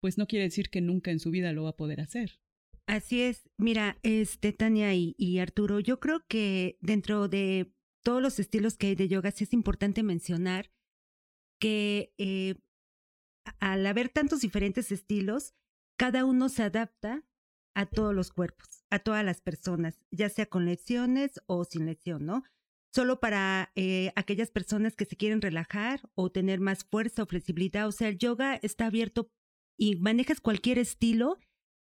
pues 0.00 0.18
no 0.18 0.26
quiere 0.26 0.44
decir 0.44 0.70
que 0.70 0.80
nunca 0.80 1.10
en 1.10 1.20
su 1.20 1.30
vida 1.30 1.52
lo 1.52 1.64
va 1.64 1.70
a 1.70 1.76
poder 1.76 2.00
hacer. 2.00 2.40
Así 2.90 3.22
es. 3.22 3.48
Mira, 3.56 3.98
este, 4.02 4.52
Tania 4.52 4.92
y, 4.94 5.38
Arturo, 5.38 5.78
yo 5.78 6.00
creo 6.00 6.26
que 6.26 6.76
dentro 6.80 7.28
de 7.28 7.72
todos 8.02 8.20
los 8.20 8.40
estilos 8.40 8.76
que 8.76 8.88
hay 8.88 8.94
de 8.96 9.06
yoga, 9.06 9.30
sí 9.30 9.44
es 9.44 9.52
importante 9.52 10.02
mencionar 10.02 10.72
que 11.60 12.12
eh, 12.18 12.56
al 13.60 13.86
haber 13.86 14.08
tantos 14.08 14.40
diferentes 14.40 14.90
estilos, 14.90 15.54
cada 15.96 16.24
uno 16.24 16.48
se 16.48 16.64
adapta 16.64 17.24
a 17.76 17.86
todos 17.86 18.12
los 18.12 18.32
cuerpos, 18.32 18.84
a 18.90 18.98
todas 18.98 19.24
las 19.24 19.40
personas, 19.40 20.00
ya 20.10 20.28
sea 20.28 20.46
con 20.46 20.64
lesiones 20.64 21.40
o 21.46 21.62
sin 21.62 21.86
lesión, 21.86 22.26
¿no? 22.26 22.42
solo 22.92 23.20
para 23.20 23.70
eh, 23.76 24.10
aquellas 24.16 24.50
personas 24.50 24.96
que 24.96 25.04
se 25.04 25.14
quieren 25.14 25.40
relajar 25.40 26.10
o 26.16 26.32
tener 26.32 26.58
más 26.58 26.84
fuerza 26.84 27.22
o 27.22 27.26
flexibilidad. 27.26 27.86
O 27.86 27.92
sea, 27.92 28.08
el 28.08 28.18
yoga 28.18 28.56
está 28.56 28.86
abierto 28.86 29.30
y 29.78 29.94
manejas 29.94 30.40
cualquier 30.40 30.78
estilo, 30.78 31.38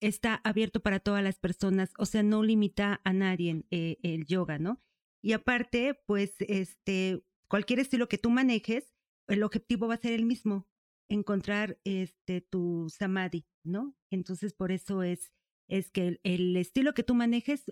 está 0.02 0.36
abierto 0.44 0.82
para 0.82 1.00
todas 1.00 1.24
las 1.24 1.40
personas. 1.40 1.92
O 1.98 2.06
sea, 2.06 2.24
no 2.24 2.44
limita 2.44 3.02
a 3.04 3.14
nadie 3.14 3.64
eh, 3.72 3.98
el 4.04 4.26
yoga, 4.26 4.60
¿no? 4.60 4.82
Y 5.22 5.34
aparte, 5.34 6.00
pues, 6.06 6.36
este, 6.40 7.24
cualquier 7.48 7.80
estilo 7.80 8.08
que 8.08 8.18
tú 8.18 8.30
manejes, 8.30 8.94
el 9.28 9.44
objetivo 9.44 9.88
va 9.88 9.96
a 9.96 10.02
ser 10.02 10.14
el 10.14 10.26
mismo, 10.26 10.68
encontrar 11.10 11.80
este 11.84 12.42
tu 12.42 12.88
samadhi, 12.90 13.46
¿no? 13.64 13.96
Entonces, 14.10 14.54
por 14.54 14.72
eso 14.72 15.04
es, 15.04 15.32
es 15.68 15.92
que 15.92 16.20
el 16.24 16.56
estilo 16.56 16.94
que 16.94 17.04
tú 17.04 17.16
manejes 17.16 17.66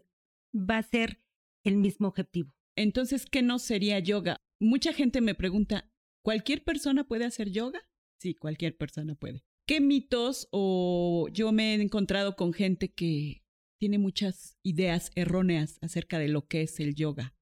va 0.54 0.78
a 0.78 0.84
ser 0.84 1.22
el 1.64 1.78
mismo 1.78 2.08
objetivo. 2.08 2.54
Entonces, 2.76 3.26
¿qué 3.26 3.42
no 3.42 3.60
sería 3.60 4.00
yoga? 4.00 4.42
Mucha 4.60 4.94
gente 4.94 5.22
me 5.22 5.36
pregunta, 5.36 5.92
¿cualquier 6.24 6.64
persona 6.64 7.08
puede 7.08 7.26
hacer 7.26 7.50
yoga? 7.50 7.82
Sí, 8.20 8.36
cualquier 8.36 8.78
persona 8.78 9.16
puede. 9.16 9.47
¿Qué 9.68 9.82
mitos 9.82 10.48
o 10.52 11.28
yo 11.34 11.52
me 11.52 11.76
he 11.76 11.82
encontrado 11.82 12.38
con 12.38 12.54
gente 12.54 12.94
que 12.94 13.44
tiene 13.78 13.98
muchas 13.98 14.58
ideas 14.64 15.12
erróneas 15.16 15.78
acerca 15.82 16.20
de 16.20 16.30
lo 16.30 16.48
que 16.48 16.62
es 16.62 16.80
el 16.80 16.96
yoga? 16.96 17.36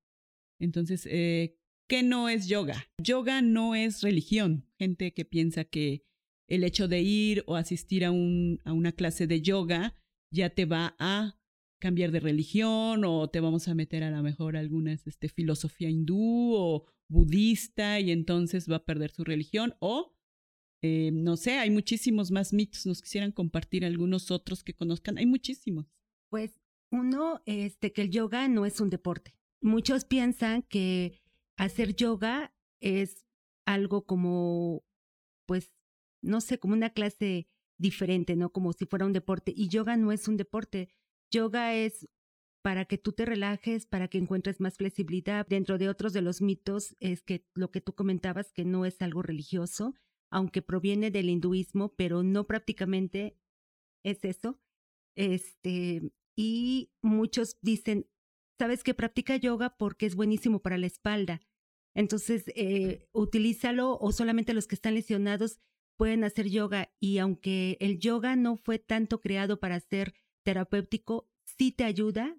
Entonces, 0.59 1.07
eh, 1.11 1.59
¿qué 1.87 2.01
no 2.01 2.27
es 2.27 2.47
yoga? 2.47 2.87
Yoga 2.99 3.43
no 3.43 3.75
es 3.75 4.01
religión. 4.01 4.67
Gente 4.79 5.13
que 5.13 5.23
piensa 5.23 5.65
que 5.65 6.03
el 6.49 6.63
hecho 6.63 6.87
de 6.87 7.03
ir 7.03 7.43
o 7.45 7.57
asistir 7.57 8.03
a, 8.03 8.11
un, 8.11 8.59
a 8.65 8.73
una 8.73 8.91
clase 8.91 9.27
de 9.27 9.41
yoga 9.41 9.93
ya 10.33 10.49
te 10.49 10.65
va 10.65 10.95
a 10.97 11.39
cambiar 11.79 12.09
de 12.09 12.21
religión 12.21 13.05
o 13.05 13.29
te 13.29 13.39
vamos 13.39 13.67
a 13.67 13.75
meter 13.75 14.03
a 14.03 14.09
lo 14.09 14.23
mejor 14.23 14.57
alguna 14.57 14.93
este, 14.93 15.29
filosofía 15.29 15.91
hindú 15.91 16.55
o 16.55 16.87
budista 17.07 17.99
y 17.99 18.09
entonces 18.09 18.67
va 18.67 18.77
a 18.77 18.85
perder 18.85 19.11
su 19.11 19.23
religión 19.23 19.75
o 19.79 20.14
eh, 20.81 21.11
no 21.11 21.37
sé, 21.37 21.57
hay 21.57 21.69
muchísimos 21.69 22.31
más 22.31 22.53
mitos, 22.53 22.85
nos 22.85 23.01
quisieran 23.01 23.31
compartir 23.31 23.85
algunos 23.85 24.31
otros 24.31 24.63
que 24.63 24.73
conozcan, 24.73 25.17
hay 25.17 25.25
muchísimos. 25.25 25.87
Pues 26.29 26.59
uno, 26.91 27.41
este, 27.45 27.91
que 27.91 28.03
el 28.03 28.11
yoga 28.11 28.47
no 28.47 28.65
es 28.65 28.79
un 28.79 28.89
deporte. 28.89 29.35
Muchos 29.61 30.05
piensan 30.05 30.61
que 30.63 31.21
hacer 31.57 31.95
yoga 31.95 32.53
es 32.79 33.25
algo 33.65 34.05
como, 34.05 34.83
pues, 35.45 35.73
no 36.21 36.41
sé, 36.41 36.59
como 36.59 36.73
una 36.73 36.91
clase 36.91 37.47
diferente, 37.77 38.35
¿no? 38.35 38.51
Como 38.51 38.73
si 38.73 38.85
fuera 38.85 39.05
un 39.05 39.13
deporte. 39.13 39.53
Y 39.55 39.67
yoga 39.69 39.97
no 39.97 40.11
es 40.11 40.27
un 40.27 40.37
deporte. 40.37 40.89
Yoga 41.31 41.73
es 41.73 42.07
para 42.61 42.85
que 42.85 42.97
tú 42.97 43.11
te 43.11 43.25
relajes, 43.25 43.85
para 43.85 44.07
que 44.07 44.17
encuentres 44.17 44.59
más 44.59 44.77
flexibilidad. 44.77 45.45
Dentro 45.47 45.77
de 45.77 45.89
otros 45.89 46.13
de 46.13 46.21
los 46.21 46.41
mitos 46.41 46.95
es 46.99 47.21
que 47.21 47.45
lo 47.53 47.71
que 47.71 47.81
tú 47.81 47.93
comentabas, 47.93 48.51
que 48.51 48.65
no 48.65 48.85
es 48.85 49.01
algo 49.01 49.21
religioso, 49.21 49.93
aunque 50.31 50.61
proviene 50.61 51.11
del 51.11 51.29
hinduismo, 51.29 51.93
pero 51.95 52.23
no 52.23 52.45
prácticamente 52.47 53.37
es 54.03 54.23
eso. 54.25 54.59
Este, 55.15 56.11
y 56.35 56.91
muchos 57.01 57.57
dicen, 57.61 58.07
sabes 58.59 58.83
que 58.83 58.93
practica 58.93 59.35
yoga 59.37 59.77
porque 59.77 60.05
es 60.05 60.15
buenísimo 60.15 60.61
para 60.61 60.77
la 60.77 60.87
espalda. 60.87 61.41
Entonces, 61.93 62.51
eh, 62.55 63.07
utilízalo 63.13 63.97
o 63.97 64.11
solamente 64.11 64.53
los 64.53 64.67
que 64.67 64.75
están 64.75 64.95
lesionados 64.95 65.59
pueden 65.97 66.23
hacer 66.23 66.49
yoga. 66.49 66.93
Y 66.99 67.19
aunque 67.19 67.77
el 67.79 67.99
yoga 67.99 68.35
no 68.35 68.57
fue 68.57 68.79
tanto 68.79 69.21
creado 69.21 69.59
para 69.59 69.79
ser 69.79 70.13
terapéutico, 70.43 71.29
sí 71.45 71.71
te 71.71 71.85
ayuda 71.85 72.37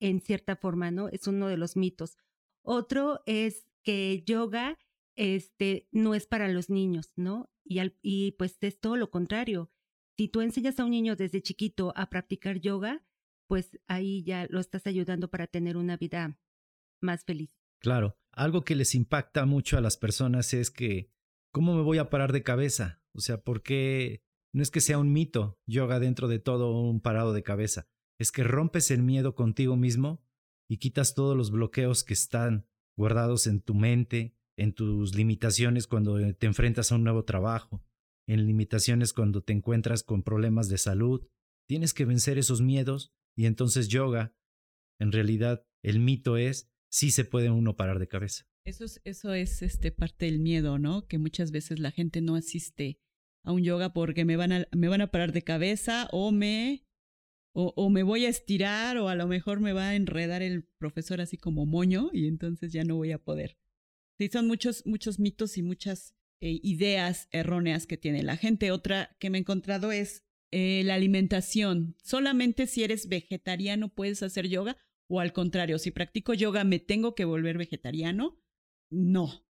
en 0.00 0.20
cierta 0.20 0.56
forma, 0.56 0.90
¿no? 0.90 1.08
Es 1.08 1.26
uno 1.26 1.48
de 1.48 1.56
los 1.56 1.76
mitos. 1.76 2.18
Otro 2.62 3.22
es 3.26 3.66
que 3.82 4.22
yoga 4.26 4.78
este, 5.18 5.88
no 5.90 6.14
es 6.14 6.26
para 6.26 6.48
los 6.48 6.70
niños, 6.70 7.12
¿no? 7.16 7.50
Y, 7.64 7.80
y 8.02 8.32
pues 8.32 8.56
es 8.60 8.78
todo 8.78 8.96
lo 8.96 9.10
contrario. 9.10 9.70
Si 10.16 10.28
tú 10.28 10.40
enseñas 10.40 10.78
a 10.78 10.84
un 10.84 10.92
niño 10.92 11.16
desde 11.16 11.42
chiquito 11.42 11.92
a 11.96 12.08
practicar 12.08 12.60
yoga, 12.60 13.04
pues 13.48 13.78
ahí 13.88 14.22
ya 14.22 14.46
lo 14.48 14.60
estás 14.60 14.86
ayudando 14.86 15.28
para 15.28 15.48
tener 15.48 15.76
una 15.76 15.96
vida 15.96 16.38
más 17.02 17.24
feliz. 17.24 17.58
Claro, 17.80 18.16
algo 18.32 18.62
que 18.62 18.76
les 18.76 18.94
impacta 18.94 19.44
mucho 19.44 19.76
a 19.76 19.80
las 19.80 19.96
personas 19.96 20.54
es 20.54 20.70
que, 20.70 21.10
¿cómo 21.52 21.74
me 21.74 21.82
voy 21.82 21.98
a 21.98 22.10
parar 22.10 22.32
de 22.32 22.44
cabeza? 22.44 23.02
O 23.12 23.20
sea, 23.20 23.42
¿por 23.42 23.62
qué 23.62 24.22
no 24.52 24.62
es 24.62 24.70
que 24.70 24.80
sea 24.80 24.98
un 24.98 25.12
mito 25.12 25.58
yoga 25.66 25.98
dentro 25.98 26.28
de 26.28 26.38
todo 26.38 26.80
un 26.80 27.00
parado 27.00 27.32
de 27.32 27.42
cabeza? 27.42 27.88
Es 28.20 28.30
que 28.30 28.44
rompes 28.44 28.92
el 28.92 29.02
miedo 29.02 29.34
contigo 29.34 29.76
mismo 29.76 30.24
y 30.68 30.78
quitas 30.78 31.14
todos 31.14 31.36
los 31.36 31.50
bloqueos 31.50 32.04
que 32.04 32.14
están 32.14 32.68
guardados 32.96 33.46
en 33.46 33.60
tu 33.60 33.74
mente, 33.74 34.37
en 34.58 34.72
tus 34.72 35.14
limitaciones 35.14 35.86
cuando 35.86 36.18
te 36.34 36.46
enfrentas 36.46 36.90
a 36.90 36.96
un 36.96 37.04
nuevo 37.04 37.24
trabajo, 37.24 37.82
en 38.26 38.44
limitaciones 38.44 39.12
cuando 39.12 39.40
te 39.40 39.52
encuentras 39.52 40.02
con 40.02 40.22
problemas 40.22 40.68
de 40.68 40.78
salud. 40.78 41.26
Tienes 41.68 41.94
que 41.94 42.04
vencer 42.04 42.38
esos 42.38 42.60
miedos 42.60 43.12
y 43.36 43.46
entonces 43.46 43.88
yoga, 43.88 44.34
en 45.00 45.12
realidad 45.12 45.64
el 45.82 46.00
mito 46.00 46.36
es, 46.36 46.68
sí 46.90 47.12
se 47.12 47.24
puede 47.24 47.50
uno 47.50 47.76
parar 47.76 48.00
de 48.00 48.08
cabeza. 48.08 48.46
Eso 48.66 48.84
es, 48.84 49.00
eso 49.04 49.32
es 49.32 49.62
este, 49.62 49.92
parte 49.92 50.26
del 50.26 50.40
miedo, 50.40 50.78
¿no? 50.78 51.06
Que 51.06 51.18
muchas 51.18 51.52
veces 51.52 51.78
la 51.78 51.92
gente 51.92 52.20
no 52.20 52.34
asiste 52.34 52.98
a 53.44 53.52
un 53.52 53.62
yoga 53.62 53.92
porque 53.92 54.24
me 54.24 54.36
van 54.36 54.52
a, 54.52 54.68
me 54.72 54.88
van 54.88 55.02
a 55.02 55.10
parar 55.12 55.32
de 55.32 55.42
cabeza 55.42 56.08
o 56.10 56.32
me, 56.32 56.84
o, 57.54 57.72
o 57.76 57.90
me 57.90 58.02
voy 58.02 58.26
a 58.26 58.28
estirar 58.28 58.98
o 58.98 59.08
a 59.08 59.14
lo 59.14 59.28
mejor 59.28 59.60
me 59.60 59.72
va 59.72 59.90
a 59.90 59.94
enredar 59.94 60.42
el 60.42 60.64
profesor 60.78 61.20
así 61.20 61.38
como 61.38 61.64
moño 61.64 62.10
y 62.12 62.26
entonces 62.26 62.72
ya 62.72 62.82
no 62.82 62.96
voy 62.96 63.12
a 63.12 63.22
poder. 63.22 63.56
Sí, 64.18 64.28
son 64.28 64.48
muchos, 64.48 64.84
muchos 64.84 65.20
mitos 65.20 65.56
y 65.58 65.62
muchas 65.62 66.16
eh, 66.40 66.58
ideas 66.62 67.28
erróneas 67.30 67.86
que 67.86 67.96
tiene 67.96 68.24
la 68.24 68.36
gente. 68.36 68.72
Otra 68.72 69.16
que 69.20 69.30
me 69.30 69.38
he 69.38 69.40
encontrado 69.40 69.92
es 69.92 70.24
eh, 70.50 70.82
la 70.84 70.94
alimentación. 70.94 71.96
Solamente 72.02 72.66
si 72.66 72.82
eres 72.82 73.08
vegetariano 73.08 73.94
puedes 73.94 74.22
hacer 74.24 74.48
yoga 74.48 74.76
o 75.08 75.20
al 75.20 75.32
contrario, 75.32 75.78
si 75.78 75.92
practico 75.92 76.34
yoga 76.34 76.64
me 76.64 76.80
tengo 76.80 77.14
que 77.14 77.24
volver 77.24 77.58
vegetariano. 77.58 78.40
No. 78.90 79.46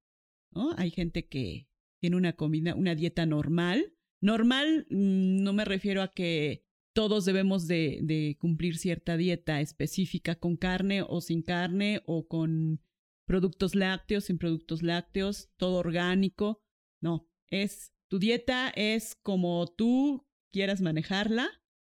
Hay 0.77 0.91
gente 0.91 1.29
que 1.29 1.69
tiene 2.01 2.17
una 2.17 2.35
comida, 2.35 2.75
una 2.75 2.95
dieta 2.95 3.25
normal. 3.27 3.95
Normal 4.21 4.87
mm, 4.91 5.43
no 5.43 5.53
me 5.53 5.65
refiero 5.65 6.03
a 6.03 6.13
que 6.13 6.65
todos 6.95 7.25
debemos 7.25 7.69
de, 7.69 8.01
de 8.03 8.37
cumplir 8.39 8.77
cierta 8.77 9.17
dieta 9.17 9.61
específica 9.61 10.35
con 10.35 10.57
carne 10.57 11.03
o 11.03 11.21
sin 11.21 11.43
carne 11.43 12.03
o 12.07 12.27
con 12.27 12.81
productos 13.28 13.76
lácteos, 13.76 14.25
sin 14.25 14.38
productos 14.38 14.82
lácteos, 14.82 15.50
todo 15.56 15.76
orgánico. 15.76 16.61
No, 17.00 17.28
es 17.50 17.92
tu 18.08 18.18
dieta 18.18 18.70
es 18.70 19.14
como 19.23 19.66
tú 19.66 20.26
quieras 20.50 20.80
manejarla 20.80 21.49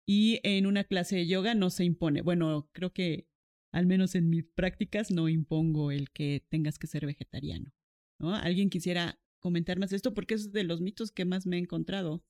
y 0.08 0.40
en 0.44 0.66
una 0.66 0.84
clase 0.84 1.18
de 1.18 1.28
yoga 1.28 1.54
no 1.54 1.70
se 1.70 1.86
impone. 1.86 2.24
Bueno, 2.24 2.68
creo 2.74 2.92
que 2.92 3.30
al 3.72 3.86
menos 3.86 4.16
en 4.16 4.30
mis 4.30 4.46
prácticas 4.46 5.12
no 5.12 5.30
impongo 5.30 5.92
el 5.92 6.10
que 6.10 6.44
tengas 6.50 6.80
que 6.80 6.88
ser 6.88 7.06
vegetariano. 7.06 7.72
¿no? 8.20 8.34
¿Alguien 8.36 8.72
quisiera 8.72 9.22
comentar 9.40 9.78
más 9.78 9.94
esto? 9.94 10.16
Porque 10.16 10.34
es 10.34 10.52
de 10.52 10.64
los 10.64 10.82
mitos 10.82 11.12
que 11.12 11.26
más 11.26 11.46
me 11.46 11.58
he 11.58 11.60
encontrado. 11.60 12.26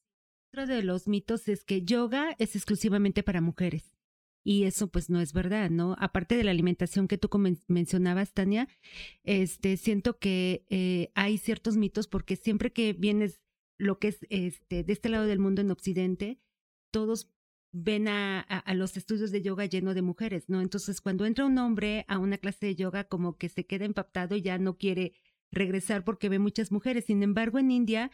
Otro 0.52 0.68
de 0.68 0.84
los 0.84 1.08
mitos 1.08 1.48
es 1.48 1.64
que 1.64 1.84
yoga 1.84 2.36
es 2.38 2.58
exclusivamente 2.58 3.24
para 3.24 3.40
mujeres. 3.40 3.99
Y 4.44 4.64
eso 4.64 4.88
pues 4.88 5.10
no 5.10 5.20
es 5.20 5.34
verdad, 5.34 5.70
¿no? 5.70 5.96
Aparte 6.00 6.36
de 6.36 6.44
la 6.44 6.52
alimentación 6.52 7.08
que 7.08 7.18
tú 7.18 7.30
mencionabas, 7.68 8.34
Tania, 8.34 8.68
este, 9.24 9.78
siento 9.78 10.18
que 10.18 10.66
eh, 10.70 11.12
hay 11.14 11.38
ciertos 11.38 11.78
mitos 11.78 12.08
porque 12.08 12.36
siempre 12.36 12.72
que 12.72 12.94
vienes 12.94 13.42
lo 13.78 14.00
que 14.00 14.10
es 14.10 14.20
este, 14.30 14.84
de 14.84 14.94
este 14.94 15.10
lado 15.10 15.26
del 15.26 15.40
mundo 15.40 15.62
en 15.62 15.72
Occidente, 15.72 16.40
todos 16.92 17.30
ven 17.72 18.08
a, 18.08 18.64
los 18.74 18.98
estudios 18.98 19.32
de 19.32 19.42
yoga 19.42 19.66
lleno 19.66 19.94
de 19.94 20.02
mujeres, 20.02 20.50
¿no? 20.50 20.62
Entonces, 20.62 21.02
cuando 21.02 21.26
entra 21.26 21.46
un 21.46 21.58
hombre 21.58 22.06
a 22.08 22.18
una 22.18 22.38
clase 22.38 22.66
de 22.66 22.76
yoga, 22.76 23.04
como 23.06 23.38
que 23.38 23.50
se 23.50 23.66
queda 23.66 23.86
impactado 23.86 24.36
y 24.36 24.42
ya 24.42 24.58
no 24.58 24.78
quiere 24.78 25.14
regresar 25.52 26.04
porque 26.04 26.30
ve 26.30 26.40
muchas 26.40 26.72
mujeres. 26.72 27.06
Sin 27.06 27.24
embargo, 27.24 27.60
en 27.60 27.72
India, 27.72 28.12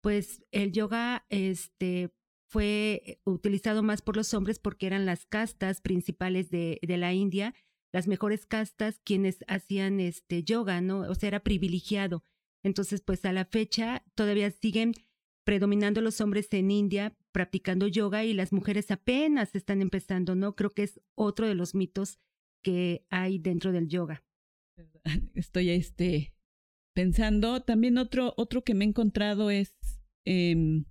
pues 0.00 0.44
el 0.50 0.72
yoga, 0.72 1.26
este, 1.30 2.12
fue 2.52 3.02
eh, 3.06 3.20
utilizado 3.24 3.82
más 3.82 4.02
por 4.02 4.14
los 4.14 4.34
hombres 4.34 4.58
porque 4.58 4.86
eran 4.86 5.06
las 5.06 5.24
castas 5.24 5.80
principales 5.80 6.50
de, 6.50 6.78
de 6.82 6.96
la 6.98 7.14
India, 7.14 7.54
las 7.92 8.06
mejores 8.06 8.44
castas 8.44 9.00
quienes 9.02 9.38
hacían 9.48 10.00
este 10.00 10.44
yoga, 10.44 10.82
¿no? 10.82 11.00
O 11.00 11.14
sea, 11.14 11.28
era 11.28 11.40
privilegiado. 11.40 12.24
Entonces, 12.62 13.00
pues 13.00 13.24
a 13.24 13.32
la 13.32 13.46
fecha 13.46 14.04
todavía 14.14 14.50
siguen 14.50 14.92
predominando 15.44 16.02
los 16.02 16.20
hombres 16.20 16.48
en 16.52 16.70
India 16.70 17.16
practicando 17.32 17.86
yoga 17.86 18.22
y 18.24 18.34
las 18.34 18.52
mujeres 18.52 18.90
apenas 18.90 19.54
están 19.54 19.80
empezando, 19.80 20.34
¿no? 20.34 20.54
Creo 20.54 20.70
que 20.70 20.82
es 20.82 21.00
otro 21.14 21.48
de 21.48 21.54
los 21.54 21.74
mitos 21.74 22.18
que 22.62 23.06
hay 23.08 23.38
dentro 23.38 23.72
del 23.72 23.88
yoga. 23.88 24.22
Estoy 25.34 25.70
este 25.70 26.34
pensando, 26.94 27.62
también 27.62 27.96
otro, 27.96 28.34
otro 28.36 28.62
que 28.62 28.74
me 28.74 28.84
he 28.84 28.88
encontrado 28.88 29.50
es 29.50 29.74
eh, 30.26 30.84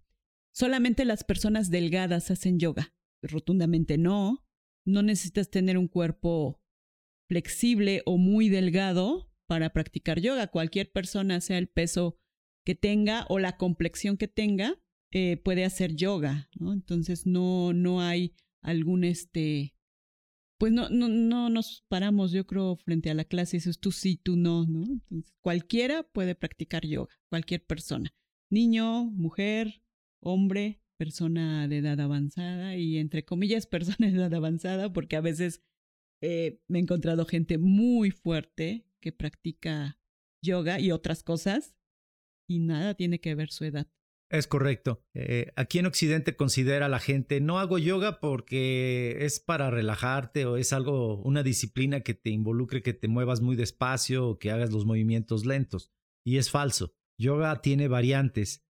Solamente 0.54 1.06
las 1.06 1.24
personas 1.24 1.70
delgadas 1.70 2.32
hacen 2.32 2.60
yoga. 2.60 2.94
Rotundamente 3.22 3.98
no. 3.98 4.46
No 4.86 5.04
necesitas 5.04 5.50
tener 5.50 5.78
un 5.78 5.88
cuerpo 5.88 6.62
flexible 7.30 8.02
o 8.06 8.18
muy 8.18 8.50
delgado 8.50 9.32
para 9.48 9.72
practicar 9.72 10.20
yoga. 10.20 10.48
Cualquier 10.48 10.92
persona, 10.92 11.40
sea 11.42 11.58
el 11.58 11.68
peso 11.68 12.18
que 12.66 12.76
tenga 12.76 13.26
o 13.30 13.40
la 13.40 13.58
complexión 13.58 14.18
que 14.18 14.28
tenga, 14.28 14.80
eh, 15.12 15.38
puede 15.38 15.66
hacer 15.66 15.96
yoga, 15.96 16.50
¿no? 16.58 16.74
Entonces 16.74 17.26
no, 17.26 17.74
no 17.74 18.02
hay 18.02 18.34
algún 18.62 19.04
este. 19.04 19.76
Pues 20.58 20.72
no, 20.72 20.90
no, 20.90 21.10
no 21.10 21.50
nos 21.50 21.84
paramos, 21.88 22.32
yo 22.32 22.46
creo, 22.46 22.76
frente 22.78 23.10
a 23.10 23.14
la 23.14 23.26
clase 23.26 23.58
y 23.58 23.60
dices 23.60 23.80
tú 23.80 23.92
sí, 23.92 24.18
tú 24.18 24.36
no, 24.38 24.66
¿no? 24.66 24.84
Entonces, 24.84 25.34
cualquiera 25.42 26.04
puede 26.04 26.36
practicar 26.36 26.86
yoga, 26.86 27.14
cualquier 27.30 27.66
persona. 27.66 28.14
Niño, 28.50 29.06
mujer, 29.06 29.82
hombre, 30.22 30.82
persona 30.98 31.68
de 31.68 31.80
edad 31.80 32.00
avanzada 32.00 32.76
y 32.76 32.98
entre 32.98 33.26
comillas 33.26 33.66
persona 33.68 34.08
de 34.08 34.18
edad 34.18 34.34
avanzada 34.34 34.94
porque 34.94 35.16
a 35.16 35.22
veces 35.22 35.64
eh, 36.22 36.62
me 36.68 36.80
he 36.80 36.82
encontrado 36.82 37.26
gente 37.26 37.58
muy 37.58 38.12
fuerte 38.12 38.86
que 39.00 39.12
practica 39.12 40.00
yoga 40.44 40.80
y 40.80 40.92
otras 40.92 41.24
cosas 41.24 41.76
y 42.48 42.60
nada 42.60 42.94
tiene 42.94 43.20
que 43.20 43.34
ver 43.36 43.50
su 43.50 43.66
edad. 43.66 43.88
Es 44.30 44.48
correcto. 44.48 45.04
Eh, 45.14 45.52
aquí 45.58 45.80
en 45.80 45.88
Occidente 45.88 46.38
considera 46.38 46.88
la 46.88 47.00
gente, 47.00 47.42
no 47.42 47.60
hago 47.60 47.78
yoga 47.78 48.22
porque 48.22 49.26
es 49.26 49.42
para 49.42 49.70
relajarte 49.70 50.46
o 50.46 50.56
es 50.56 50.72
algo, 50.72 51.22
una 51.24 51.44
disciplina 51.44 52.00
que 52.00 52.14
te 52.14 52.30
involucre, 52.30 52.82
que 52.82 52.94
te 52.94 53.10
muevas 53.10 53.42
muy 53.42 53.58
despacio 53.58 54.30
o 54.30 54.40
que 54.40 54.52
hagas 54.52 54.72
los 54.72 54.86
movimientos 54.86 55.46
lentos. 55.46 55.92
Y 56.24 56.38
es 56.38 56.50
falso. 56.50 56.94
Yoga 57.20 57.62
tiene 57.62 57.90
variantes 57.90 58.64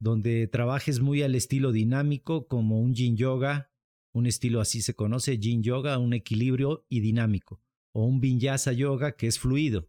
donde 0.00 0.46
trabajes 0.46 1.00
muy 1.00 1.22
al 1.22 1.34
estilo 1.34 1.72
dinámico 1.72 2.46
como 2.46 2.80
un 2.80 2.94
yin 2.94 3.16
yoga, 3.16 3.70
un 4.14 4.26
estilo 4.26 4.60
así 4.60 4.82
se 4.82 4.94
conoce, 4.94 5.38
yin 5.38 5.62
yoga, 5.62 5.98
un 5.98 6.12
equilibrio 6.12 6.86
y 6.88 7.00
dinámico, 7.00 7.60
o 7.94 8.04
un 8.04 8.20
vinyasa 8.20 8.72
yoga 8.72 9.16
que 9.16 9.26
es 9.26 9.38
fluido, 9.38 9.88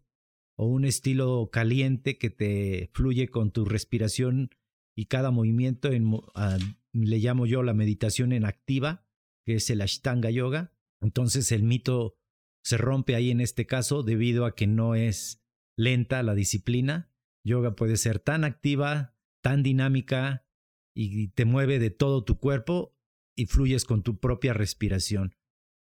o 0.56 0.66
un 0.66 0.84
estilo 0.84 1.50
caliente 1.52 2.18
que 2.18 2.30
te 2.30 2.90
fluye 2.92 3.28
con 3.28 3.50
tu 3.50 3.64
respiración 3.64 4.50
y 4.96 5.06
cada 5.06 5.30
movimiento 5.30 5.90
en, 5.90 6.12
ah, 6.34 6.58
le 6.92 7.18
llamo 7.18 7.46
yo 7.46 7.62
la 7.62 7.74
meditación 7.74 8.32
en 8.32 8.44
activa, 8.44 9.06
que 9.46 9.54
es 9.54 9.70
el 9.70 9.80
Ashtanga 9.80 10.30
yoga. 10.30 10.74
Entonces 11.00 11.52
el 11.52 11.62
mito 11.62 12.16
se 12.62 12.76
rompe 12.76 13.14
ahí 13.14 13.30
en 13.30 13.40
este 13.40 13.66
caso 13.66 14.02
debido 14.02 14.44
a 14.44 14.54
que 14.54 14.66
no 14.66 14.94
es 14.94 15.42
lenta 15.78 16.22
la 16.22 16.34
disciplina. 16.34 17.10
Yoga 17.44 17.74
puede 17.74 17.96
ser 17.96 18.18
tan 18.18 18.44
activa, 18.44 19.16
tan 19.42 19.62
dinámica 19.62 20.46
y 20.94 21.28
te 21.28 21.44
mueve 21.44 21.78
de 21.78 21.90
todo 21.90 22.24
tu 22.24 22.38
cuerpo 22.38 22.96
y 23.36 23.46
fluyes 23.46 23.84
con 23.84 24.02
tu 24.02 24.18
propia 24.18 24.52
respiración. 24.52 25.36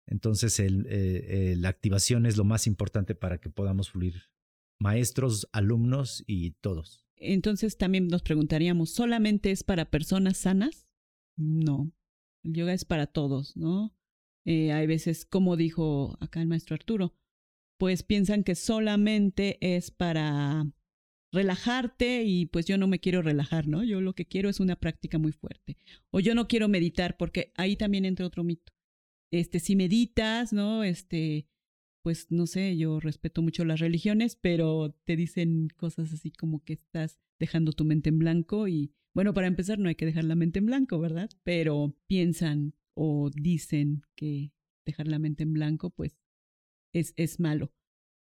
Entonces 0.07 0.59
eh, 0.59 0.67
eh, 0.67 1.55
la 1.57 1.69
activación 1.69 2.25
es 2.25 2.37
lo 2.37 2.43
más 2.43 2.67
importante 2.67 3.15
para 3.15 3.39
que 3.39 3.49
podamos 3.49 3.91
fluir. 3.91 4.23
Maestros, 4.79 5.47
alumnos 5.51 6.23
y 6.27 6.51
todos. 6.51 7.05
Entonces 7.15 7.77
también 7.77 8.07
nos 8.07 8.21
preguntaríamos, 8.21 8.91
¿solamente 8.91 9.51
es 9.51 9.63
para 9.63 9.89
personas 9.89 10.37
sanas? 10.37 10.87
No, 11.37 11.91
el 12.43 12.53
yoga 12.53 12.73
es 12.73 12.85
para 12.85 13.07
todos, 13.07 13.55
¿no? 13.55 13.95
Eh, 14.45 14.73
hay 14.73 14.87
veces, 14.87 15.25
como 15.25 15.55
dijo 15.55 16.17
acá 16.19 16.41
el 16.41 16.47
maestro 16.47 16.75
Arturo, 16.75 17.15
pues 17.79 18.03
piensan 18.03 18.43
que 18.43 18.55
solamente 18.55 19.57
es 19.61 19.89
para 19.89 20.65
relajarte 21.33 22.23
y 22.23 22.45
pues 22.45 22.65
yo 22.65 22.77
no 22.77 22.87
me 22.87 22.99
quiero 22.99 23.21
relajar, 23.21 23.67
¿no? 23.67 23.83
Yo 23.83 23.99
lo 23.99 24.13
que 24.13 24.25
quiero 24.25 24.49
es 24.49 24.59
una 24.59 24.75
práctica 24.77 25.17
muy 25.17 25.31
fuerte. 25.31 25.77
O 26.11 26.19
yo 26.19 26.35
no 26.35 26.47
quiero 26.47 26.69
meditar 26.69 27.17
porque 27.17 27.51
ahí 27.55 27.75
también 27.75 28.05
entra 28.05 28.25
otro 28.25 28.43
mito. 28.43 28.71
Este, 29.31 29.59
si 29.59 29.75
meditas, 29.75 30.53
¿no? 30.53 30.83
Este, 30.83 31.47
pues 32.03 32.27
no 32.29 32.45
sé, 32.45 32.77
yo 32.77 32.99
respeto 32.99 33.41
mucho 33.41 33.65
las 33.65 33.79
religiones, 33.79 34.35
pero 34.35 34.95
te 35.05 35.15
dicen 35.15 35.69
cosas 35.75 36.13
así 36.13 36.31
como 36.31 36.63
que 36.63 36.73
estás 36.73 37.19
dejando 37.39 37.73
tu 37.73 37.83
mente 37.83 38.09
en 38.09 38.19
blanco 38.19 38.67
y 38.67 38.93
bueno, 39.15 39.33
para 39.33 39.47
empezar 39.47 39.79
no 39.79 39.89
hay 39.89 39.95
que 39.95 40.05
dejar 40.05 40.23
la 40.23 40.35
mente 40.35 40.59
en 40.59 40.67
blanco, 40.67 40.99
¿verdad? 40.99 41.29
Pero 41.43 41.95
piensan 42.07 42.75
o 42.95 43.31
dicen 43.33 44.03
que 44.15 44.51
dejar 44.85 45.07
la 45.07 45.17
mente 45.17 45.43
en 45.43 45.53
blanco 45.53 45.89
pues 45.89 46.15
es, 46.93 47.13
es 47.17 47.39
malo 47.39 47.73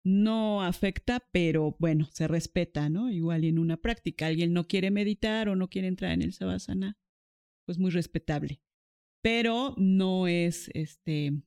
no 0.05 0.61
afecta, 0.61 1.27
pero 1.31 1.75
bueno, 1.79 2.07
se 2.13 2.27
respeta, 2.27 2.89
¿no? 2.89 3.11
Igual 3.11 3.43
en 3.43 3.57
una 3.57 3.77
práctica 3.77 4.27
alguien 4.27 4.53
no 4.53 4.67
quiere 4.67 4.91
meditar 4.91 5.49
o 5.49 5.55
no 5.55 5.67
quiere 5.67 5.87
entrar 5.87 6.11
en 6.11 6.21
el 6.21 6.31
savasana, 6.31 6.95
pues 7.65 7.79
muy 7.79 7.89
respetable. 7.89 8.61
Pero 9.23 9.73
no 9.77 10.27
es, 10.27 10.69
este, 10.75 11.41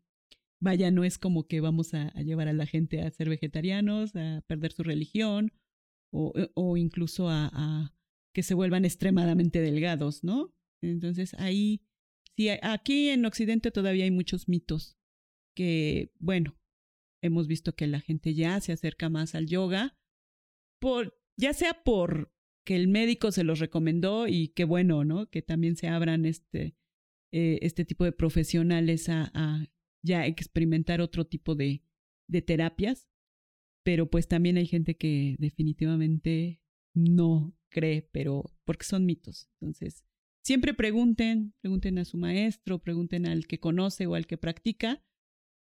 vaya, 0.61 0.91
no 0.91 1.05
es 1.05 1.19
como 1.19 1.47
que 1.47 1.61
vamos 1.61 1.95
a, 1.95 2.13
llevar 2.15 2.49
a 2.49 2.53
la 2.53 2.67
gente 2.67 3.01
a 3.01 3.11
ser 3.13 3.29
vegetarianos, 3.29 4.17
a 4.17 4.43
perder 4.49 4.73
su 4.73 4.83
religión 4.83 5.53
o, 6.13 6.33
eh, 6.35 6.51
o 6.55 6.77
incluso 6.77 7.29
a, 7.29 7.51
a, 7.53 7.95
que 8.35 8.43
se 8.43 8.55
vuelvan 8.55 8.85
extremadamente 8.85 9.61
delgados, 9.61 10.25
¿no? 10.25 10.53
Entonces 10.83 11.35
ahí, 11.35 11.83
sí, 12.37 12.49
aquí 12.63 13.11
en 13.11 13.25
Occidente 13.25 13.71
todavía 13.71 14.03
hay 14.03 14.11
muchos 14.11 14.49
mitos 14.49 14.99
que, 15.55 16.13
bueno, 16.19 16.58
hemos 17.23 17.47
visto 17.47 17.75
que 17.75 17.87
la 17.87 18.01
gente 18.01 18.35
ya 18.35 18.61
se 18.61 18.73
acerca 18.73 19.09
más 19.09 19.35
al 19.35 19.47
yoga, 19.47 19.99
por, 20.81 21.21
ya 21.37 21.53
sea 21.53 21.83
por 21.85 22.33
que 22.65 22.77
el 22.77 22.89
médico 22.89 23.33
se 23.33 23.45
los 23.45 23.61
recomendó 23.61 24.29
y 24.29 24.49
qué 24.49 24.65
bueno, 24.65 25.05
¿no? 25.05 25.31
Que 25.31 25.43
también 25.43 25.77
se 25.77 25.89
abran 25.89 26.27
este, 26.27 26.77
eh, 27.33 27.59
este 27.63 27.85
tipo 27.85 28.05
de 28.05 28.13
profesionales 28.13 29.09
a, 29.09 29.31
a, 29.35 29.67
ya 30.05 30.27
experimentar 30.27 31.01
otro 31.01 31.27
tipo 31.27 31.55
de, 31.55 31.83
de 32.29 32.43
terapias, 32.43 33.09
pero 33.85 34.11
pues 34.11 34.29
también 34.29 34.59
hay 34.59 34.67
gente 34.67 34.97
que 34.97 35.37
definitivamente 35.39 36.61
no 36.95 37.57
cree, 37.71 38.03
pero 38.13 38.45
porque 38.65 38.85
son 38.85 39.07
mitos. 39.07 39.49
Entonces, 39.61 40.05
siempre 40.45 40.75
pregunten, 40.75 41.55
pregunten 41.61 41.99
a 41.99 42.05
su 42.05 42.19
maestro, 42.19 42.81
pregunten 42.81 43.27
al 43.27 43.47
que 43.47 43.61
conoce 43.61 44.07
o 44.07 44.15
al 44.15 44.27
que 44.27 44.39
practica 44.39 45.03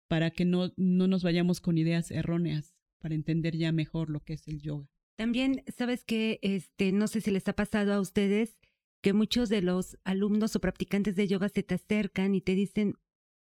para 0.07 0.31
que 0.31 0.45
no, 0.45 0.71
no 0.77 1.07
nos 1.07 1.23
vayamos 1.23 1.61
con 1.61 1.77
ideas 1.77 2.11
erróneas, 2.11 2.75
para 2.99 3.15
entender 3.15 3.55
ya 3.57 3.71
mejor 3.71 4.09
lo 4.09 4.19
que 4.21 4.33
es 4.33 4.47
el 4.47 4.61
yoga. 4.61 4.89
También, 5.17 5.63
sabes 5.75 6.03
que, 6.03 6.39
este, 6.41 6.91
no 6.91 7.07
sé 7.07 7.21
si 7.21 7.31
les 7.31 7.47
ha 7.47 7.53
pasado 7.53 7.93
a 7.93 7.99
ustedes 7.99 8.57
que 9.01 9.13
muchos 9.13 9.49
de 9.49 9.61
los 9.61 9.97
alumnos 10.03 10.55
o 10.55 10.61
practicantes 10.61 11.15
de 11.15 11.27
yoga 11.27 11.49
se 11.49 11.63
te 11.63 11.75
acercan 11.75 12.35
y 12.35 12.41
te 12.41 12.55
dicen, 12.55 12.95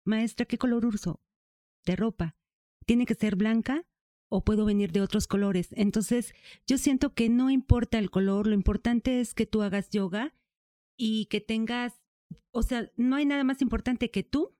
maestra, 0.06 0.46
¿qué 0.46 0.58
color 0.58 0.86
uso 0.86 1.20
de 1.84 1.96
ropa? 1.96 2.36
¿Tiene 2.86 3.04
que 3.04 3.14
ser 3.14 3.36
blanca 3.36 3.84
o 4.30 4.44
puedo 4.44 4.64
venir 4.64 4.92
de 4.92 5.00
otros 5.02 5.26
colores? 5.26 5.68
Entonces, 5.72 6.34
yo 6.66 6.78
siento 6.78 7.14
que 7.14 7.28
no 7.28 7.50
importa 7.50 7.98
el 7.98 8.10
color, 8.10 8.46
lo 8.46 8.54
importante 8.54 9.20
es 9.20 9.34
que 9.34 9.46
tú 9.46 9.62
hagas 9.62 9.90
yoga 9.90 10.34
y 10.96 11.26
que 11.26 11.40
tengas, 11.40 12.00
o 12.52 12.62
sea, 12.62 12.90
no 12.96 13.16
hay 13.16 13.26
nada 13.26 13.44
más 13.44 13.60
importante 13.60 14.10
que 14.10 14.22
tú 14.22 14.56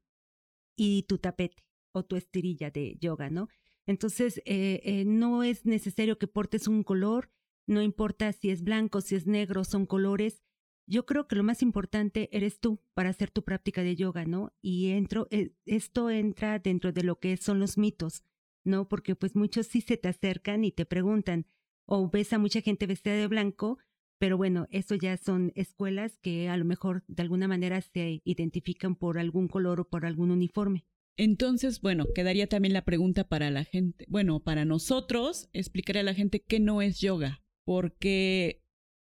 y 0.77 1.05
tu 1.05 1.19
tapete 1.19 1.70
o 1.93 2.05
tu 2.05 2.17
estirilla 2.17 2.71
de 2.71 2.97
yoga, 3.01 3.31
¿no? 3.31 3.49
Entonces, 3.87 4.39
eh, 4.45 4.81
eh, 4.85 5.05
no 5.05 5.43
es 5.43 5.67
necesario 5.67 6.19
que 6.19 6.29
portes 6.29 6.69
un 6.69 6.83
color, 6.83 7.31
no 7.67 7.83
importa 7.83 8.33
si 8.33 8.51
es 8.51 8.63
blanco, 8.63 9.01
si 9.01 9.17
es 9.17 9.27
negro, 9.27 9.65
son 9.65 9.87
colores. 9.87 10.43
Yo 10.87 11.07
creo 11.07 11.29
que 11.29 11.37
lo 11.37 11.45
más 11.45 11.63
importante 11.63 12.29
eres 12.33 12.61
tú 12.61 12.83
para 12.95 13.11
hacer 13.11 13.31
tu 13.31 13.45
práctica 13.45 13.83
de 13.83 13.97
yoga, 13.97 14.25
¿no? 14.25 14.53
Y 14.61 14.91
entro, 14.91 15.29
eh, 15.31 15.53
esto 15.67 16.11
entra 16.11 16.59
dentro 16.59 16.93
de 16.93 17.05
lo 17.05 17.19
que 17.19 17.37
son 17.37 17.61
los 17.61 17.79
mitos, 17.79 18.25
¿no? 18.65 18.89
Porque 18.89 19.15
pues 19.17 19.37
muchos 19.37 19.67
sí 19.67 19.81
se 19.81 19.97
te 19.97 20.09
acercan 20.09 20.65
y 20.65 20.73
te 20.73 20.85
preguntan, 20.87 21.47
o 21.87 22.09
ves 22.09 22.33
a 22.33 22.39
mucha 22.39 22.61
gente 22.61 22.87
vestida 22.87 23.15
de 23.15 23.27
blanco, 23.27 23.79
pero 24.19 24.37
bueno, 24.37 24.67
eso 24.71 24.95
ya 24.95 25.17
son 25.17 25.51
escuelas 25.55 26.19
que 26.19 26.49
a 26.49 26.57
lo 26.57 26.65
mejor 26.65 27.05
de 27.09 27.23
alguna 27.23 27.49
manera 27.49 27.81
se 27.81 28.21
identifican 28.25 28.95
por 28.95 29.19
algún 29.19 29.49
color 29.49 29.81
o 29.81 29.89
por 29.89 30.05
algún 30.05 30.31
uniforme. 30.31 30.85
Entonces, 31.23 31.83
bueno, 31.83 32.07
quedaría 32.15 32.47
también 32.47 32.73
la 32.73 32.87
pregunta 32.87 33.29
para 33.29 33.51
la 33.51 33.65
gente, 33.65 34.07
bueno, 34.09 34.41
para 34.43 34.65
nosotros, 34.65 35.51
explicaré 35.53 36.01
a 36.01 36.03
la 36.03 36.15
gente 36.15 36.41
qué 36.41 36.61
no 36.61 36.81
es 36.81 36.99
yoga, 36.99 37.45
porque 37.67 38.65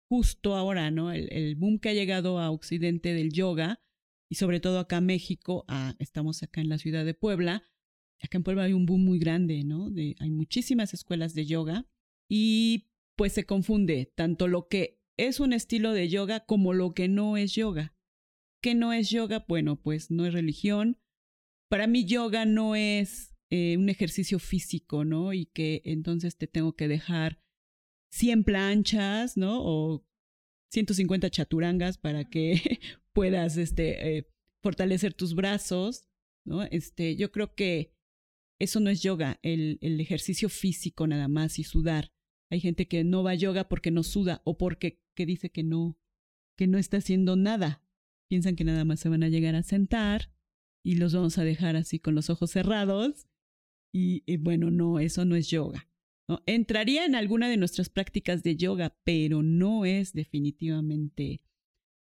justo 0.10 0.58
ahora, 0.58 0.92
¿no? 0.92 1.14
El, 1.14 1.56
boom 1.56 1.80
que 1.80 1.88
ha 1.88 1.94
llegado 1.94 2.40
a 2.40 2.52
Occidente 2.52 3.14
del 3.14 3.32
yoga, 3.32 3.82
y 4.30 4.36
sobre 4.36 4.60
todo 4.60 4.80
acá 4.80 4.98
en 4.98 5.06
México, 5.06 5.66
estamos 6.00 6.44
acá 6.44 6.60
en 6.60 6.68
la 6.68 6.80
ciudad 6.80 7.06
de 7.06 7.14
Puebla, 7.14 7.64
acá 8.22 8.40
en 8.40 8.44
Puebla 8.44 8.64
hay 8.64 8.74
un 8.74 8.86
boom 8.86 9.06
muy 9.06 9.18
grande, 9.18 9.64
¿no? 9.64 9.90
De, 9.90 10.18
hay 10.20 10.32
muchísimas 10.32 10.94
escuelas 10.94 11.34
de 11.34 11.46
yoga 11.46 11.88
y 12.30 12.90
pues 13.16 13.32
se 13.32 13.46
confunde 13.46 14.12
tanto 14.18 14.50
lo 14.50 14.68
que 14.68 15.00
es 15.18 15.40
un 15.40 15.54
estilo 15.54 15.94
de 15.94 16.10
yoga 16.10 16.42
como 16.42 16.74
lo 16.74 16.94
que 16.94 17.08
no 17.08 17.38
es 17.38 17.54
yoga. 17.54 17.96
¿Qué 18.62 18.76
no 18.76 18.92
es 18.92 19.10
yoga? 19.10 19.46
Bueno, 19.48 19.82
pues 19.82 20.12
no 20.12 20.26
es 20.26 20.34
religión, 20.34 20.98
para 21.72 21.88
mí 21.88 22.04
yoga 22.04 22.44
no 22.44 22.76
es 22.76 23.34
eh, 23.50 23.78
un 23.78 23.88
ejercicio 23.88 24.40
físico, 24.40 25.06
¿no? 25.06 25.32
Y 25.32 25.46
que 25.46 25.82
entonces 25.86 26.36
te 26.36 26.46
tengo 26.46 26.76
que 26.76 26.90
dejar 26.90 27.40
100 28.12 28.44
planchas, 28.44 29.38
¿no? 29.38 29.64
O 29.64 30.06
150 30.74 31.30
chaturangas 31.30 31.98
para 31.98 32.26
que 32.26 32.60
puedas 33.14 33.56
este, 33.56 34.18
eh, 34.18 34.28
fortalecer 34.62 35.14
tus 35.14 35.34
brazos, 35.34 36.10
¿no? 36.46 36.64
Este, 36.64 37.16
yo 37.16 37.32
creo 37.32 37.56
que 37.56 37.96
eso 38.60 38.82
no 38.82 38.90
es 38.90 39.02
yoga, 39.02 39.40
el, 39.42 39.78
el 39.80 40.02
ejercicio 40.02 40.50
físico 40.50 41.08
nada 41.08 41.30
más 41.30 41.58
y 41.58 41.64
sudar. 41.64 42.12
Hay 42.50 42.60
gente 42.60 42.90
que 42.90 43.06
no 43.06 43.24
va 43.24 43.32
a 43.32 43.36
yoga 43.36 43.70
porque 43.70 43.92
no 43.92 44.04
suda 44.04 44.42
o 44.44 44.58
porque 44.58 45.00
que 45.16 45.26
dice 45.26 45.52
que 45.52 45.64
no, 45.64 45.98
que 46.58 46.68
no 46.68 46.78
está 46.78 46.98
haciendo 46.98 47.38
nada. 47.38 47.82
Piensan 48.30 48.58
que 48.58 48.66
nada 48.66 48.84
más 48.84 49.00
se 49.00 49.08
van 49.08 49.24
a 49.24 49.30
llegar 49.30 49.56
a 49.56 49.64
sentar 49.64 50.34
y 50.84 50.96
los 50.96 51.14
vamos 51.14 51.38
a 51.38 51.44
dejar 51.44 51.76
así 51.76 52.00
con 52.00 52.16
los 52.16 52.30
ojos 52.30 52.52
cerrados. 52.52 53.28
Y, 53.94 54.38
bueno, 54.38 54.72
no, 54.72 55.00
eso 55.00 55.26
no 55.26 55.36
es 55.36 55.50
yoga. 55.50 55.90
¿no? 56.28 56.42
Entraría 56.46 57.06
en 57.06 57.16
alguna 57.16 57.50
de 57.50 57.58
nuestras 57.58 57.90
prácticas 57.90 58.42
de 58.42 58.56
yoga, 58.56 58.98
pero 59.04 59.44
no 59.44 59.86
es 59.86 60.14
definitivamente 60.14 61.42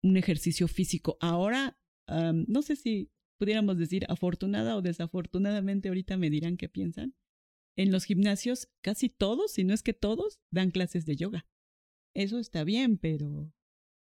un 0.02 0.16
ejercicio 0.16 0.68
físico. 0.68 1.18
Ahora, 1.20 1.78
no 2.08 2.62
sé 2.62 2.76
si 2.76 3.10
pudiéramos 3.38 3.76
decir 3.78 4.06
afortunada 4.08 4.76
o 4.76 4.82
desafortunadamente, 4.82 5.88
ahorita 5.88 6.16
me 6.16 6.30
dirán 6.30 6.56
qué 6.56 6.68
piensan. 6.68 7.14
En 7.76 7.92
los 7.92 8.04
gimnasios, 8.04 8.68
casi 8.80 9.10
todos, 9.10 9.52
si 9.52 9.64
no 9.64 9.74
es 9.74 9.82
que 9.82 9.92
todos, 9.92 10.40
dan 10.50 10.70
clases 10.70 11.04
de 11.04 11.16
yoga. 11.16 11.46
Eso 12.14 12.38
está 12.38 12.64
bien, 12.64 12.96
pero 12.96 13.52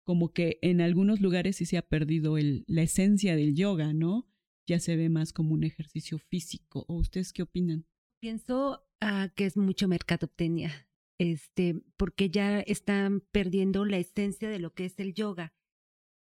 como 0.05 0.33
que 0.33 0.59
en 0.61 0.81
algunos 0.81 1.19
lugares 1.19 1.55
sí 1.55 1.65
se 1.65 1.77
ha 1.77 1.81
perdido 1.81 2.37
el, 2.37 2.63
la 2.67 2.83
esencia 2.83 3.35
del 3.35 3.55
yoga, 3.55 3.91
¿no? 3.91 4.27
Ya 4.67 4.79
se 4.79 4.95
ve 4.95 5.09
más 5.09 5.33
como 5.33 5.53
un 5.53 5.63
ejercicio 5.63 6.17
físico. 6.17 6.85
¿O 6.87 6.95
ustedes 6.95 7.33
qué 7.33 7.43
opinan? 7.43 7.85
Pienso 8.19 8.83
uh, 9.01 9.29
que 9.35 9.45
es 9.45 9.57
mucho 9.57 9.87
mercadotecnia, 9.87 10.87
este, 11.17 11.81
porque 11.97 12.29
ya 12.29 12.59
están 12.61 13.21
perdiendo 13.31 13.85
la 13.85 13.97
esencia 13.97 14.49
de 14.49 14.59
lo 14.59 14.73
que 14.73 14.85
es 14.85 14.99
el 14.99 15.13
yoga. 15.13 15.53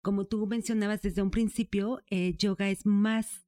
Como 0.02 0.26
tú 0.26 0.46
mencionabas 0.48 1.02
desde 1.02 1.22
un 1.22 1.32
principio, 1.32 2.02
eh, 2.10 2.36
yoga 2.38 2.70
es 2.70 2.86
más 2.86 3.48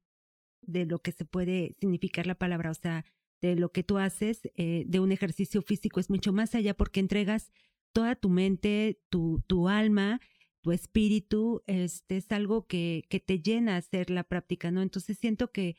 de 0.61 0.85
lo 0.85 0.99
que 0.99 1.11
se 1.11 1.25
puede 1.25 1.75
significar 1.79 2.27
la 2.27 2.35
palabra, 2.35 2.71
o 2.71 2.75
sea, 2.75 3.05
de 3.41 3.55
lo 3.55 3.71
que 3.71 3.83
tú 3.83 3.97
haces, 3.97 4.41
eh, 4.55 4.85
de 4.87 4.99
un 4.99 5.11
ejercicio 5.11 5.61
físico, 5.61 5.99
es 5.99 6.09
mucho 6.09 6.33
más 6.33 6.55
allá 6.55 6.73
porque 6.73 6.99
entregas 6.99 7.51
toda 7.93 8.15
tu 8.15 8.29
mente, 8.29 9.01
tu, 9.09 9.43
tu 9.47 9.67
alma, 9.67 10.19
tu 10.65 10.71
espíritu, 10.71 11.61
este, 11.67 12.17
es 12.17 12.31
algo 12.31 12.65
que, 12.65 13.03
que 13.07 13.19
te 13.19 13.39
llena 13.39 13.77
hacer 13.77 14.09
la 14.09 14.23
práctica, 14.23 14.71
¿no? 14.71 14.81
Entonces 14.81 15.15
siento 15.19 15.51
que 15.51 15.75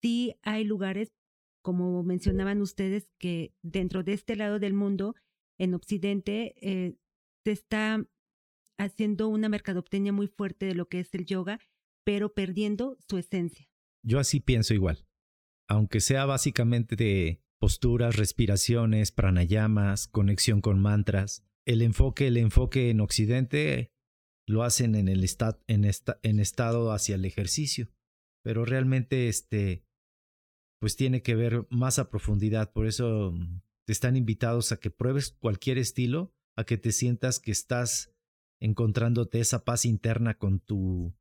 sí 0.00 0.36
hay 0.42 0.62
lugares, 0.62 1.12
como 1.60 2.04
mencionaban 2.04 2.62
ustedes, 2.62 3.10
que 3.18 3.52
dentro 3.62 4.04
de 4.04 4.12
este 4.12 4.36
lado 4.36 4.60
del 4.60 4.74
mundo, 4.74 5.16
en 5.58 5.74
Occidente, 5.74 6.54
eh, 6.60 6.94
se 7.44 7.50
está 7.50 8.06
haciendo 8.78 9.26
una 9.26 9.48
mercadotecnia 9.48 10.12
muy 10.12 10.28
fuerte 10.28 10.66
de 10.66 10.76
lo 10.76 10.86
que 10.86 11.00
es 11.00 11.12
el 11.16 11.24
yoga, 11.24 11.58
pero 12.04 12.32
perdiendo 12.32 12.96
su 13.08 13.18
esencia. 13.18 13.68
Yo 14.04 14.20
así 14.20 14.38
pienso 14.38 14.72
igual. 14.72 15.04
Aunque 15.66 15.98
sea 15.98 16.26
básicamente 16.26 16.94
de 16.94 17.42
posturas, 17.58 18.14
respiraciones, 18.14 19.10
pranayamas, 19.10 20.06
conexión 20.06 20.60
con 20.60 20.80
mantras, 20.80 21.44
el 21.66 21.82
enfoque, 21.82 22.28
el 22.28 22.36
enfoque 22.36 22.90
en 22.90 23.00
Occidente 23.00 23.90
lo 24.48 24.62
hacen 24.62 24.94
en 24.94 25.08
el 25.08 25.24
estado 25.24 26.92
hacia 26.92 27.14
el 27.14 27.24
ejercicio, 27.24 27.88
pero 28.42 28.64
realmente 28.64 29.28
este 29.28 29.84
pues 30.80 30.96
tiene 30.96 31.22
que 31.22 31.34
ver 31.34 31.66
más 31.70 31.98
a 31.98 32.08
profundidad, 32.08 32.72
por 32.72 32.86
eso 32.86 33.32
mm, 33.32 33.60
te 33.86 33.92
están 33.92 34.16
invitados 34.16 34.72
a 34.72 34.78
que 34.78 34.90
pruebes 34.90 35.32
cualquier 35.32 35.78
estilo 35.78 36.32
a 36.56 36.64
que 36.64 36.76
te 36.76 36.92
sientas 36.92 37.40
que 37.40 37.50
estás 37.50 38.12
encontrándote 38.60 39.40
esa 39.40 39.64
paz 39.64 39.84
interna 39.84 40.34
con 40.38 40.60
tu, 40.60 41.14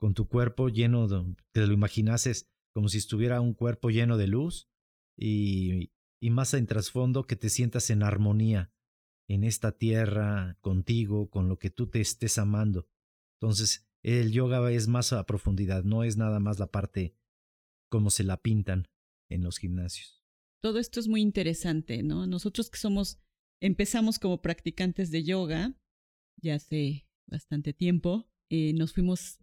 con 0.00 0.14
tu 0.14 0.28
cuerpo 0.28 0.68
lleno 0.68 1.08
de, 1.08 1.34
te 1.52 1.66
lo 1.66 1.72
imaginases 1.72 2.48
como 2.74 2.88
si 2.88 2.98
estuviera 2.98 3.40
un 3.40 3.54
cuerpo 3.54 3.90
lleno 3.90 4.16
de 4.16 4.26
luz 4.26 4.68
y 5.16 5.90
más 6.22 6.54
en 6.54 6.66
trasfondo 6.66 7.26
que 7.26 7.36
te 7.36 7.50
sientas 7.50 7.90
en 7.90 8.02
armonía 8.02 8.72
en 9.28 9.44
esta 9.44 9.72
tierra, 9.72 10.58
contigo, 10.60 11.30
con 11.30 11.48
lo 11.48 11.58
que 11.58 11.70
tú 11.70 11.88
te 11.88 12.00
estés 12.00 12.38
amando. 12.38 12.88
Entonces, 13.40 13.88
el 14.02 14.32
yoga 14.32 14.70
es 14.70 14.86
más 14.86 15.12
a 15.12 15.24
profundidad, 15.24 15.84
no 15.84 16.04
es 16.04 16.16
nada 16.16 16.40
más 16.40 16.58
la 16.58 16.70
parte 16.70 17.16
como 17.88 18.10
se 18.10 18.24
la 18.24 18.42
pintan 18.42 18.88
en 19.30 19.42
los 19.42 19.58
gimnasios. 19.58 20.22
Todo 20.60 20.78
esto 20.78 21.00
es 21.00 21.08
muy 21.08 21.20
interesante, 21.20 22.02
¿no? 22.02 22.26
Nosotros 22.26 22.70
que 22.70 22.78
somos, 22.78 23.18
empezamos 23.60 24.18
como 24.18 24.42
practicantes 24.42 25.10
de 25.10 25.24
yoga, 25.24 25.74
ya 26.42 26.56
hace 26.56 27.06
bastante 27.26 27.72
tiempo, 27.72 28.30
eh, 28.50 28.72
nos 28.74 28.92
fuimos 28.92 29.38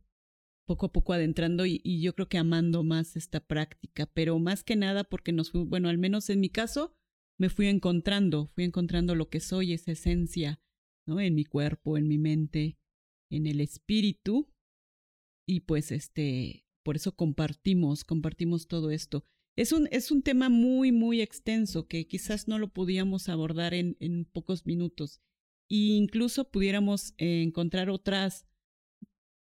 poco 0.67 0.87
a 0.87 0.91
poco 0.91 1.13
adentrando 1.13 1.65
y, 1.65 1.81
y, 1.83 2.01
yo 2.01 2.13
creo 2.13 2.29
que 2.29 2.37
amando 2.37 2.83
más 2.83 3.15
esta 3.15 3.45
práctica, 3.45 4.05
pero 4.05 4.37
más 4.39 4.63
que 4.63 4.75
nada 4.75 5.03
porque 5.03 5.31
nos 5.31 5.51
bueno, 5.51 5.89
al 5.89 5.97
menos 5.97 6.29
en 6.29 6.39
mi 6.39 6.49
caso, 6.49 6.95
me 7.41 7.49
fui 7.49 7.65
encontrando, 7.65 8.45
fui 8.53 8.65
encontrando 8.65 9.15
lo 9.15 9.27
que 9.27 9.39
soy, 9.39 9.73
esa 9.73 9.93
esencia, 9.93 10.61
¿no? 11.07 11.19
En 11.19 11.33
mi 11.33 11.43
cuerpo, 11.43 11.97
en 11.97 12.07
mi 12.07 12.19
mente, 12.19 12.77
en 13.31 13.47
el 13.47 13.61
espíritu. 13.61 14.53
Y 15.47 15.61
pues 15.61 15.91
este, 15.91 16.67
por 16.83 16.97
eso 16.97 17.15
compartimos, 17.15 18.03
compartimos 18.03 18.67
todo 18.67 18.91
esto. 18.91 19.25
Es 19.57 19.71
un, 19.71 19.87
es 19.89 20.11
un 20.11 20.21
tema 20.21 20.49
muy, 20.49 20.91
muy 20.91 21.19
extenso 21.19 21.87
que 21.87 22.05
quizás 22.05 22.47
no 22.47 22.59
lo 22.59 22.71
podíamos 22.71 23.27
abordar 23.27 23.73
en, 23.73 23.97
en 23.99 24.25
pocos 24.25 24.67
minutos. 24.67 25.19
E 25.67 25.97
incluso 25.97 26.51
pudiéramos 26.51 27.15
encontrar 27.17 27.89
otras, 27.89 28.45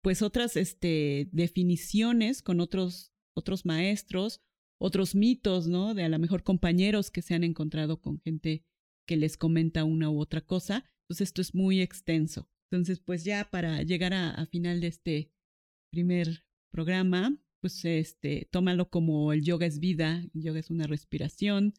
pues 0.01 0.21
otras 0.21 0.55
este, 0.55 1.27
definiciones 1.33 2.41
con 2.41 2.61
otros, 2.61 3.11
otros 3.35 3.65
maestros, 3.65 4.41
otros 4.81 5.13
mitos, 5.13 5.67
¿no? 5.67 5.93
De 5.93 6.03
a 6.03 6.09
lo 6.09 6.17
mejor 6.17 6.43
compañeros 6.43 7.11
que 7.11 7.21
se 7.21 7.35
han 7.35 7.43
encontrado 7.43 8.01
con 8.01 8.19
gente 8.19 8.65
que 9.07 9.15
les 9.15 9.37
comenta 9.37 9.83
una 9.83 10.09
u 10.09 10.19
otra 10.19 10.41
cosa. 10.41 10.85
Entonces 11.03 11.29
esto 11.29 11.41
es 11.41 11.53
muy 11.53 11.81
extenso. 11.81 12.49
Entonces, 12.71 12.99
pues 12.99 13.23
ya 13.23 13.49
para 13.51 13.83
llegar 13.83 14.13
a, 14.13 14.31
a 14.31 14.45
final 14.47 14.81
de 14.81 14.87
este 14.87 15.31
primer 15.91 16.45
programa, 16.71 17.37
pues 17.59 17.85
este, 17.85 18.49
tómalo 18.51 18.89
como 18.89 19.33
el 19.33 19.43
yoga 19.43 19.67
es 19.67 19.79
vida, 19.79 20.23
el 20.33 20.41
yoga 20.41 20.59
es 20.59 20.71
una 20.71 20.87
respiración, 20.87 21.75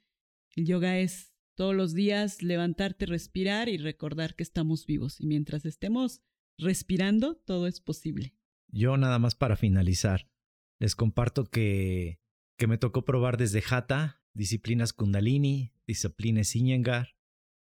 el 0.54 0.66
yoga 0.66 0.98
es 0.98 1.34
todos 1.56 1.74
los 1.74 1.94
días 1.94 2.42
levantarte, 2.42 3.06
respirar 3.06 3.68
y 3.68 3.78
recordar 3.78 4.36
que 4.36 4.44
estamos 4.44 4.86
vivos. 4.86 5.20
Y 5.20 5.26
mientras 5.26 5.64
estemos 5.64 6.22
respirando, 6.56 7.34
todo 7.34 7.66
es 7.66 7.80
posible. 7.80 8.36
Yo 8.68 8.96
nada 8.96 9.18
más 9.18 9.34
para 9.34 9.56
finalizar, 9.56 10.30
les 10.78 10.94
comparto 10.94 11.44
que, 11.44 12.21
que 12.62 12.68
me 12.68 12.78
tocó 12.78 13.04
probar 13.04 13.38
desde 13.38 13.60
Hatha, 13.68 14.22
disciplinas 14.34 14.92
Kundalini, 14.92 15.72
disciplinas 15.84 16.54
Iyengar 16.54 17.16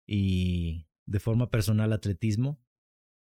y 0.05 0.89
de 1.05 1.21
forma 1.21 1.49
personal 1.49 1.93
atletismo 1.93 2.61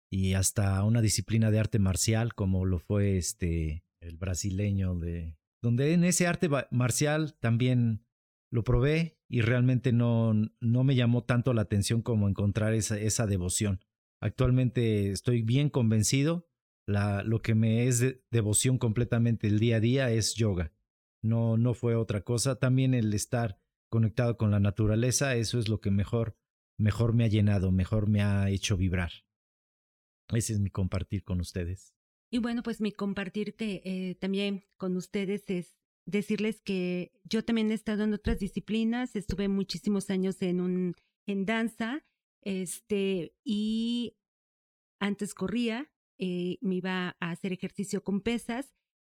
y 0.09 0.35
hasta 0.35 0.81
una 0.85 1.01
disciplina 1.01 1.51
de 1.51 1.59
arte 1.59 1.77
marcial 1.77 2.33
como 2.33 2.63
lo 2.63 2.79
fue 2.79 3.17
este 3.17 3.83
el 3.99 4.15
brasileño 4.15 4.95
de 4.95 5.37
donde 5.61 5.91
en 5.91 6.05
ese 6.05 6.27
arte 6.27 6.47
marcial 6.71 7.35
también 7.41 8.05
lo 8.49 8.63
probé 8.63 9.19
y 9.27 9.41
realmente 9.41 9.91
no, 9.91 10.33
no 10.61 10.83
me 10.85 10.95
llamó 10.95 11.25
tanto 11.25 11.53
la 11.53 11.63
atención 11.63 12.01
como 12.01 12.29
encontrar 12.29 12.73
esa, 12.73 12.97
esa 12.97 13.27
devoción. 13.27 13.81
Actualmente 14.21 15.11
estoy 15.11 15.41
bien 15.41 15.69
convencido, 15.69 16.47
la, 16.87 17.21
lo 17.23 17.41
que 17.41 17.53
me 17.53 17.85
es 17.85 17.99
de, 17.99 18.23
devoción 18.31 18.77
completamente 18.77 19.47
el 19.47 19.59
día 19.59 19.75
a 19.75 19.79
día 19.81 20.09
es 20.09 20.35
yoga. 20.35 20.71
No, 21.21 21.57
no 21.57 21.73
fue 21.73 21.95
otra 21.95 22.21
cosa. 22.21 22.57
También 22.57 22.93
el 22.93 23.13
estar 23.13 23.59
conectado 23.89 24.37
con 24.37 24.51
la 24.51 24.59
naturaleza, 24.59 25.35
eso 25.35 25.59
es 25.59 25.67
lo 25.67 25.81
que 25.81 25.91
mejor, 25.91 26.37
mejor 26.77 27.13
me 27.13 27.25
ha 27.25 27.27
llenado, 27.27 27.71
mejor 27.71 28.07
me 28.07 28.21
ha 28.21 28.49
hecho 28.49 28.77
vibrar. 28.77 29.11
Ese 30.29 30.53
es 30.53 30.59
mi 30.59 30.69
compartir 30.69 31.23
con 31.23 31.39
ustedes. 31.39 31.93
Y 32.31 32.37
bueno, 32.37 32.61
pues 32.61 32.79
mi 32.79 32.91
compartirte 32.91 33.81
eh, 33.83 34.15
también 34.15 34.63
con 34.77 34.95
ustedes 34.95 35.49
es 35.49 35.75
decirles 36.05 36.61
que 36.61 37.11
yo 37.23 37.43
también 37.43 37.71
he 37.71 37.73
estado 37.73 38.03
en 38.03 38.13
otras 38.13 38.39
disciplinas, 38.39 39.15
estuve 39.15 39.47
muchísimos 39.47 40.09
años 40.09 40.41
en 40.41 40.61
un 40.61 40.95
en 41.25 41.45
danza, 41.45 42.05
este 42.41 43.35
y 43.43 44.17
antes 44.99 45.33
corría, 45.33 45.91
eh, 46.17 46.57
me 46.61 46.75
iba 46.75 47.15
a 47.19 47.31
hacer 47.31 47.53
ejercicio 47.53 48.03
con 48.03 48.21
pesas, 48.21 48.75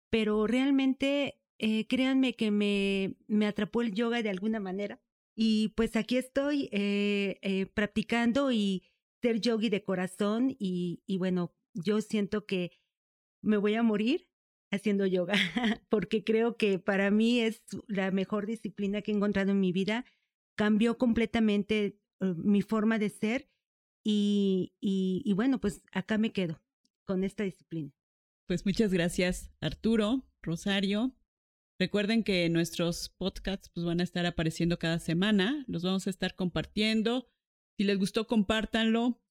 pero 0.10 0.48
realmente 0.48 1.40
eh, 1.60 1.86
créanme 1.88 2.36
que 2.36 2.52
me, 2.52 3.15
me 3.28 3.45
atrapó 3.45 3.82
el 3.82 3.93
yoga 3.93 4.24
de 4.24 4.30
alguna 4.30 4.60
manera 4.60 5.02
y 5.36 5.69
pues 5.69 5.95
aquí 5.95 6.17
estoy 6.17 6.69
eh, 6.72 7.38
eh, 7.41 7.65
practicando 7.67 8.52
y 8.52 8.84
ser 9.22 9.39
yogi 9.39 9.69
de 9.69 9.84
corazón 9.84 10.56
y, 10.58 11.02
y 11.06 11.17
bueno, 11.17 11.54
yo 11.74 12.02
siento 12.02 12.45
que 12.45 12.72
me 13.41 13.58
voy 13.58 13.76
a 13.76 13.84
morir 13.84 14.30
haciendo 14.72 15.06
yoga, 15.06 15.34
porque 15.89 16.24
creo 16.24 16.58
que 16.58 16.80
para 16.80 17.12
mí 17.12 17.39
es 17.39 17.63
la 17.88 18.12
mejor 18.12 18.45
disciplina 18.45 19.02
que 19.02 19.12
he 19.12 19.15
encontrado 19.15 19.52
en 19.52 19.60
mi 19.60 19.72
vida. 19.72 20.06
Cambió 20.56 20.98
completamente 20.98 22.00
uh, 22.19 22.34
mi 22.36 22.62
forma 22.62 23.00
de 23.00 23.10
ser 23.10 23.50
y, 24.04 24.74
y, 24.82 25.34
bueno, 25.34 25.60
pues 25.60 25.84
acá 25.91 26.17
me 26.17 26.32
quedo 26.32 26.62
con 27.06 27.24
esta 27.24 27.43
disciplina. 27.43 27.91
Pues 28.48 28.65
muchas 28.65 28.91
gracias, 28.91 29.52
Arturo, 29.62 30.26
Rosario. 30.41 31.15
Recuerden 31.80 32.24
que 32.24 32.50
nuestros 32.50 33.10
podcasts 33.18 33.70
pues, 33.74 33.86
van 33.86 34.02
a 34.02 34.04
estar 34.04 34.26
apareciendo 34.26 34.78
cada 34.78 35.00
semana, 35.00 35.63
los 35.68 35.82
vamos 35.82 36.08
a 36.08 36.10
estar 36.10 36.36
compartiendo. 36.36 37.32
Si 37.78 37.86
les 37.86 37.98
gustó, 37.98 38.28
compártanlo. 38.28 39.22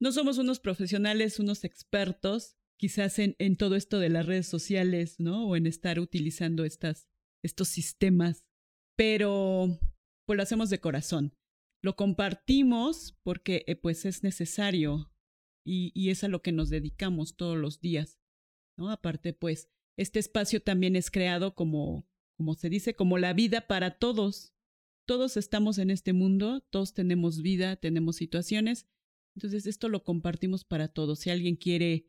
No 0.00 0.12
somos 0.12 0.38
unos 0.38 0.60
profesionales, 0.60 1.40
unos 1.40 1.64
expertos, 1.64 2.56
quizás 2.78 3.18
en, 3.18 3.34
en 3.40 3.56
todo 3.56 3.74
esto 3.74 3.98
de 3.98 4.10
las 4.10 4.26
redes 4.26 4.46
sociales, 4.46 5.18
¿no? 5.18 5.48
O 5.48 5.56
en 5.56 5.66
estar 5.66 5.98
utilizando 5.98 6.64
estas, 6.64 7.08
estos 7.42 7.66
sistemas, 7.66 8.44
pero 8.96 9.66
pues 10.24 10.36
lo 10.36 10.42
hacemos 10.44 10.70
de 10.70 10.78
corazón. 10.78 11.34
Lo 11.82 11.96
compartimos 11.96 13.18
porque 13.24 13.64
eh, 13.66 13.74
pues 13.74 14.04
es 14.04 14.22
necesario 14.22 15.12
y, 15.66 15.90
y, 15.94 16.10
es 16.10 16.22
a 16.22 16.28
lo 16.28 16.42
que 16.42 16.52
nos 16.52 16.70
dedicamos 16.70 17.36
todos 17.36 17.56
los 17.56 17.80
días, 17.80 18.20
¿no? 18.76 18.90
Aparte, 18.90 19.32
pues, 19.32 19.68
este 19.98 20.20
espacio 20.20 20.62
también 20.62 20.94
es 20.94 21.10
creado 21.10 21.56
como, 21.56 22.08
como 22.36 22.54
se 22.54 22.70
dice, 22.70 22.94
como 22.94 23.18
la 23.18 23.32
vida 23.32 23.66
para 23.66 23.98
todos. 23.98 24.54
Todos 25.06 25.36
estamos 25.36 25.78
en 25.78 25.90
este 25.90 26.12
mundo, 26.12 26.60
todos 26.70 26.94
tenemos 26.94 27.42
vida, 27.42 27.74
tenemos 27.74 28.14
situaciones. 28.14 28.86
Entonces, 29.34 29.66
esto 29.66 29.88
lo 29.88 30.04
compartimos 30.04 30.64
para 30.64 30.86
todos. 30.86 31.18
Si 31.18 31.30
alguien 31.30 31.56
quiere 31.56 32.06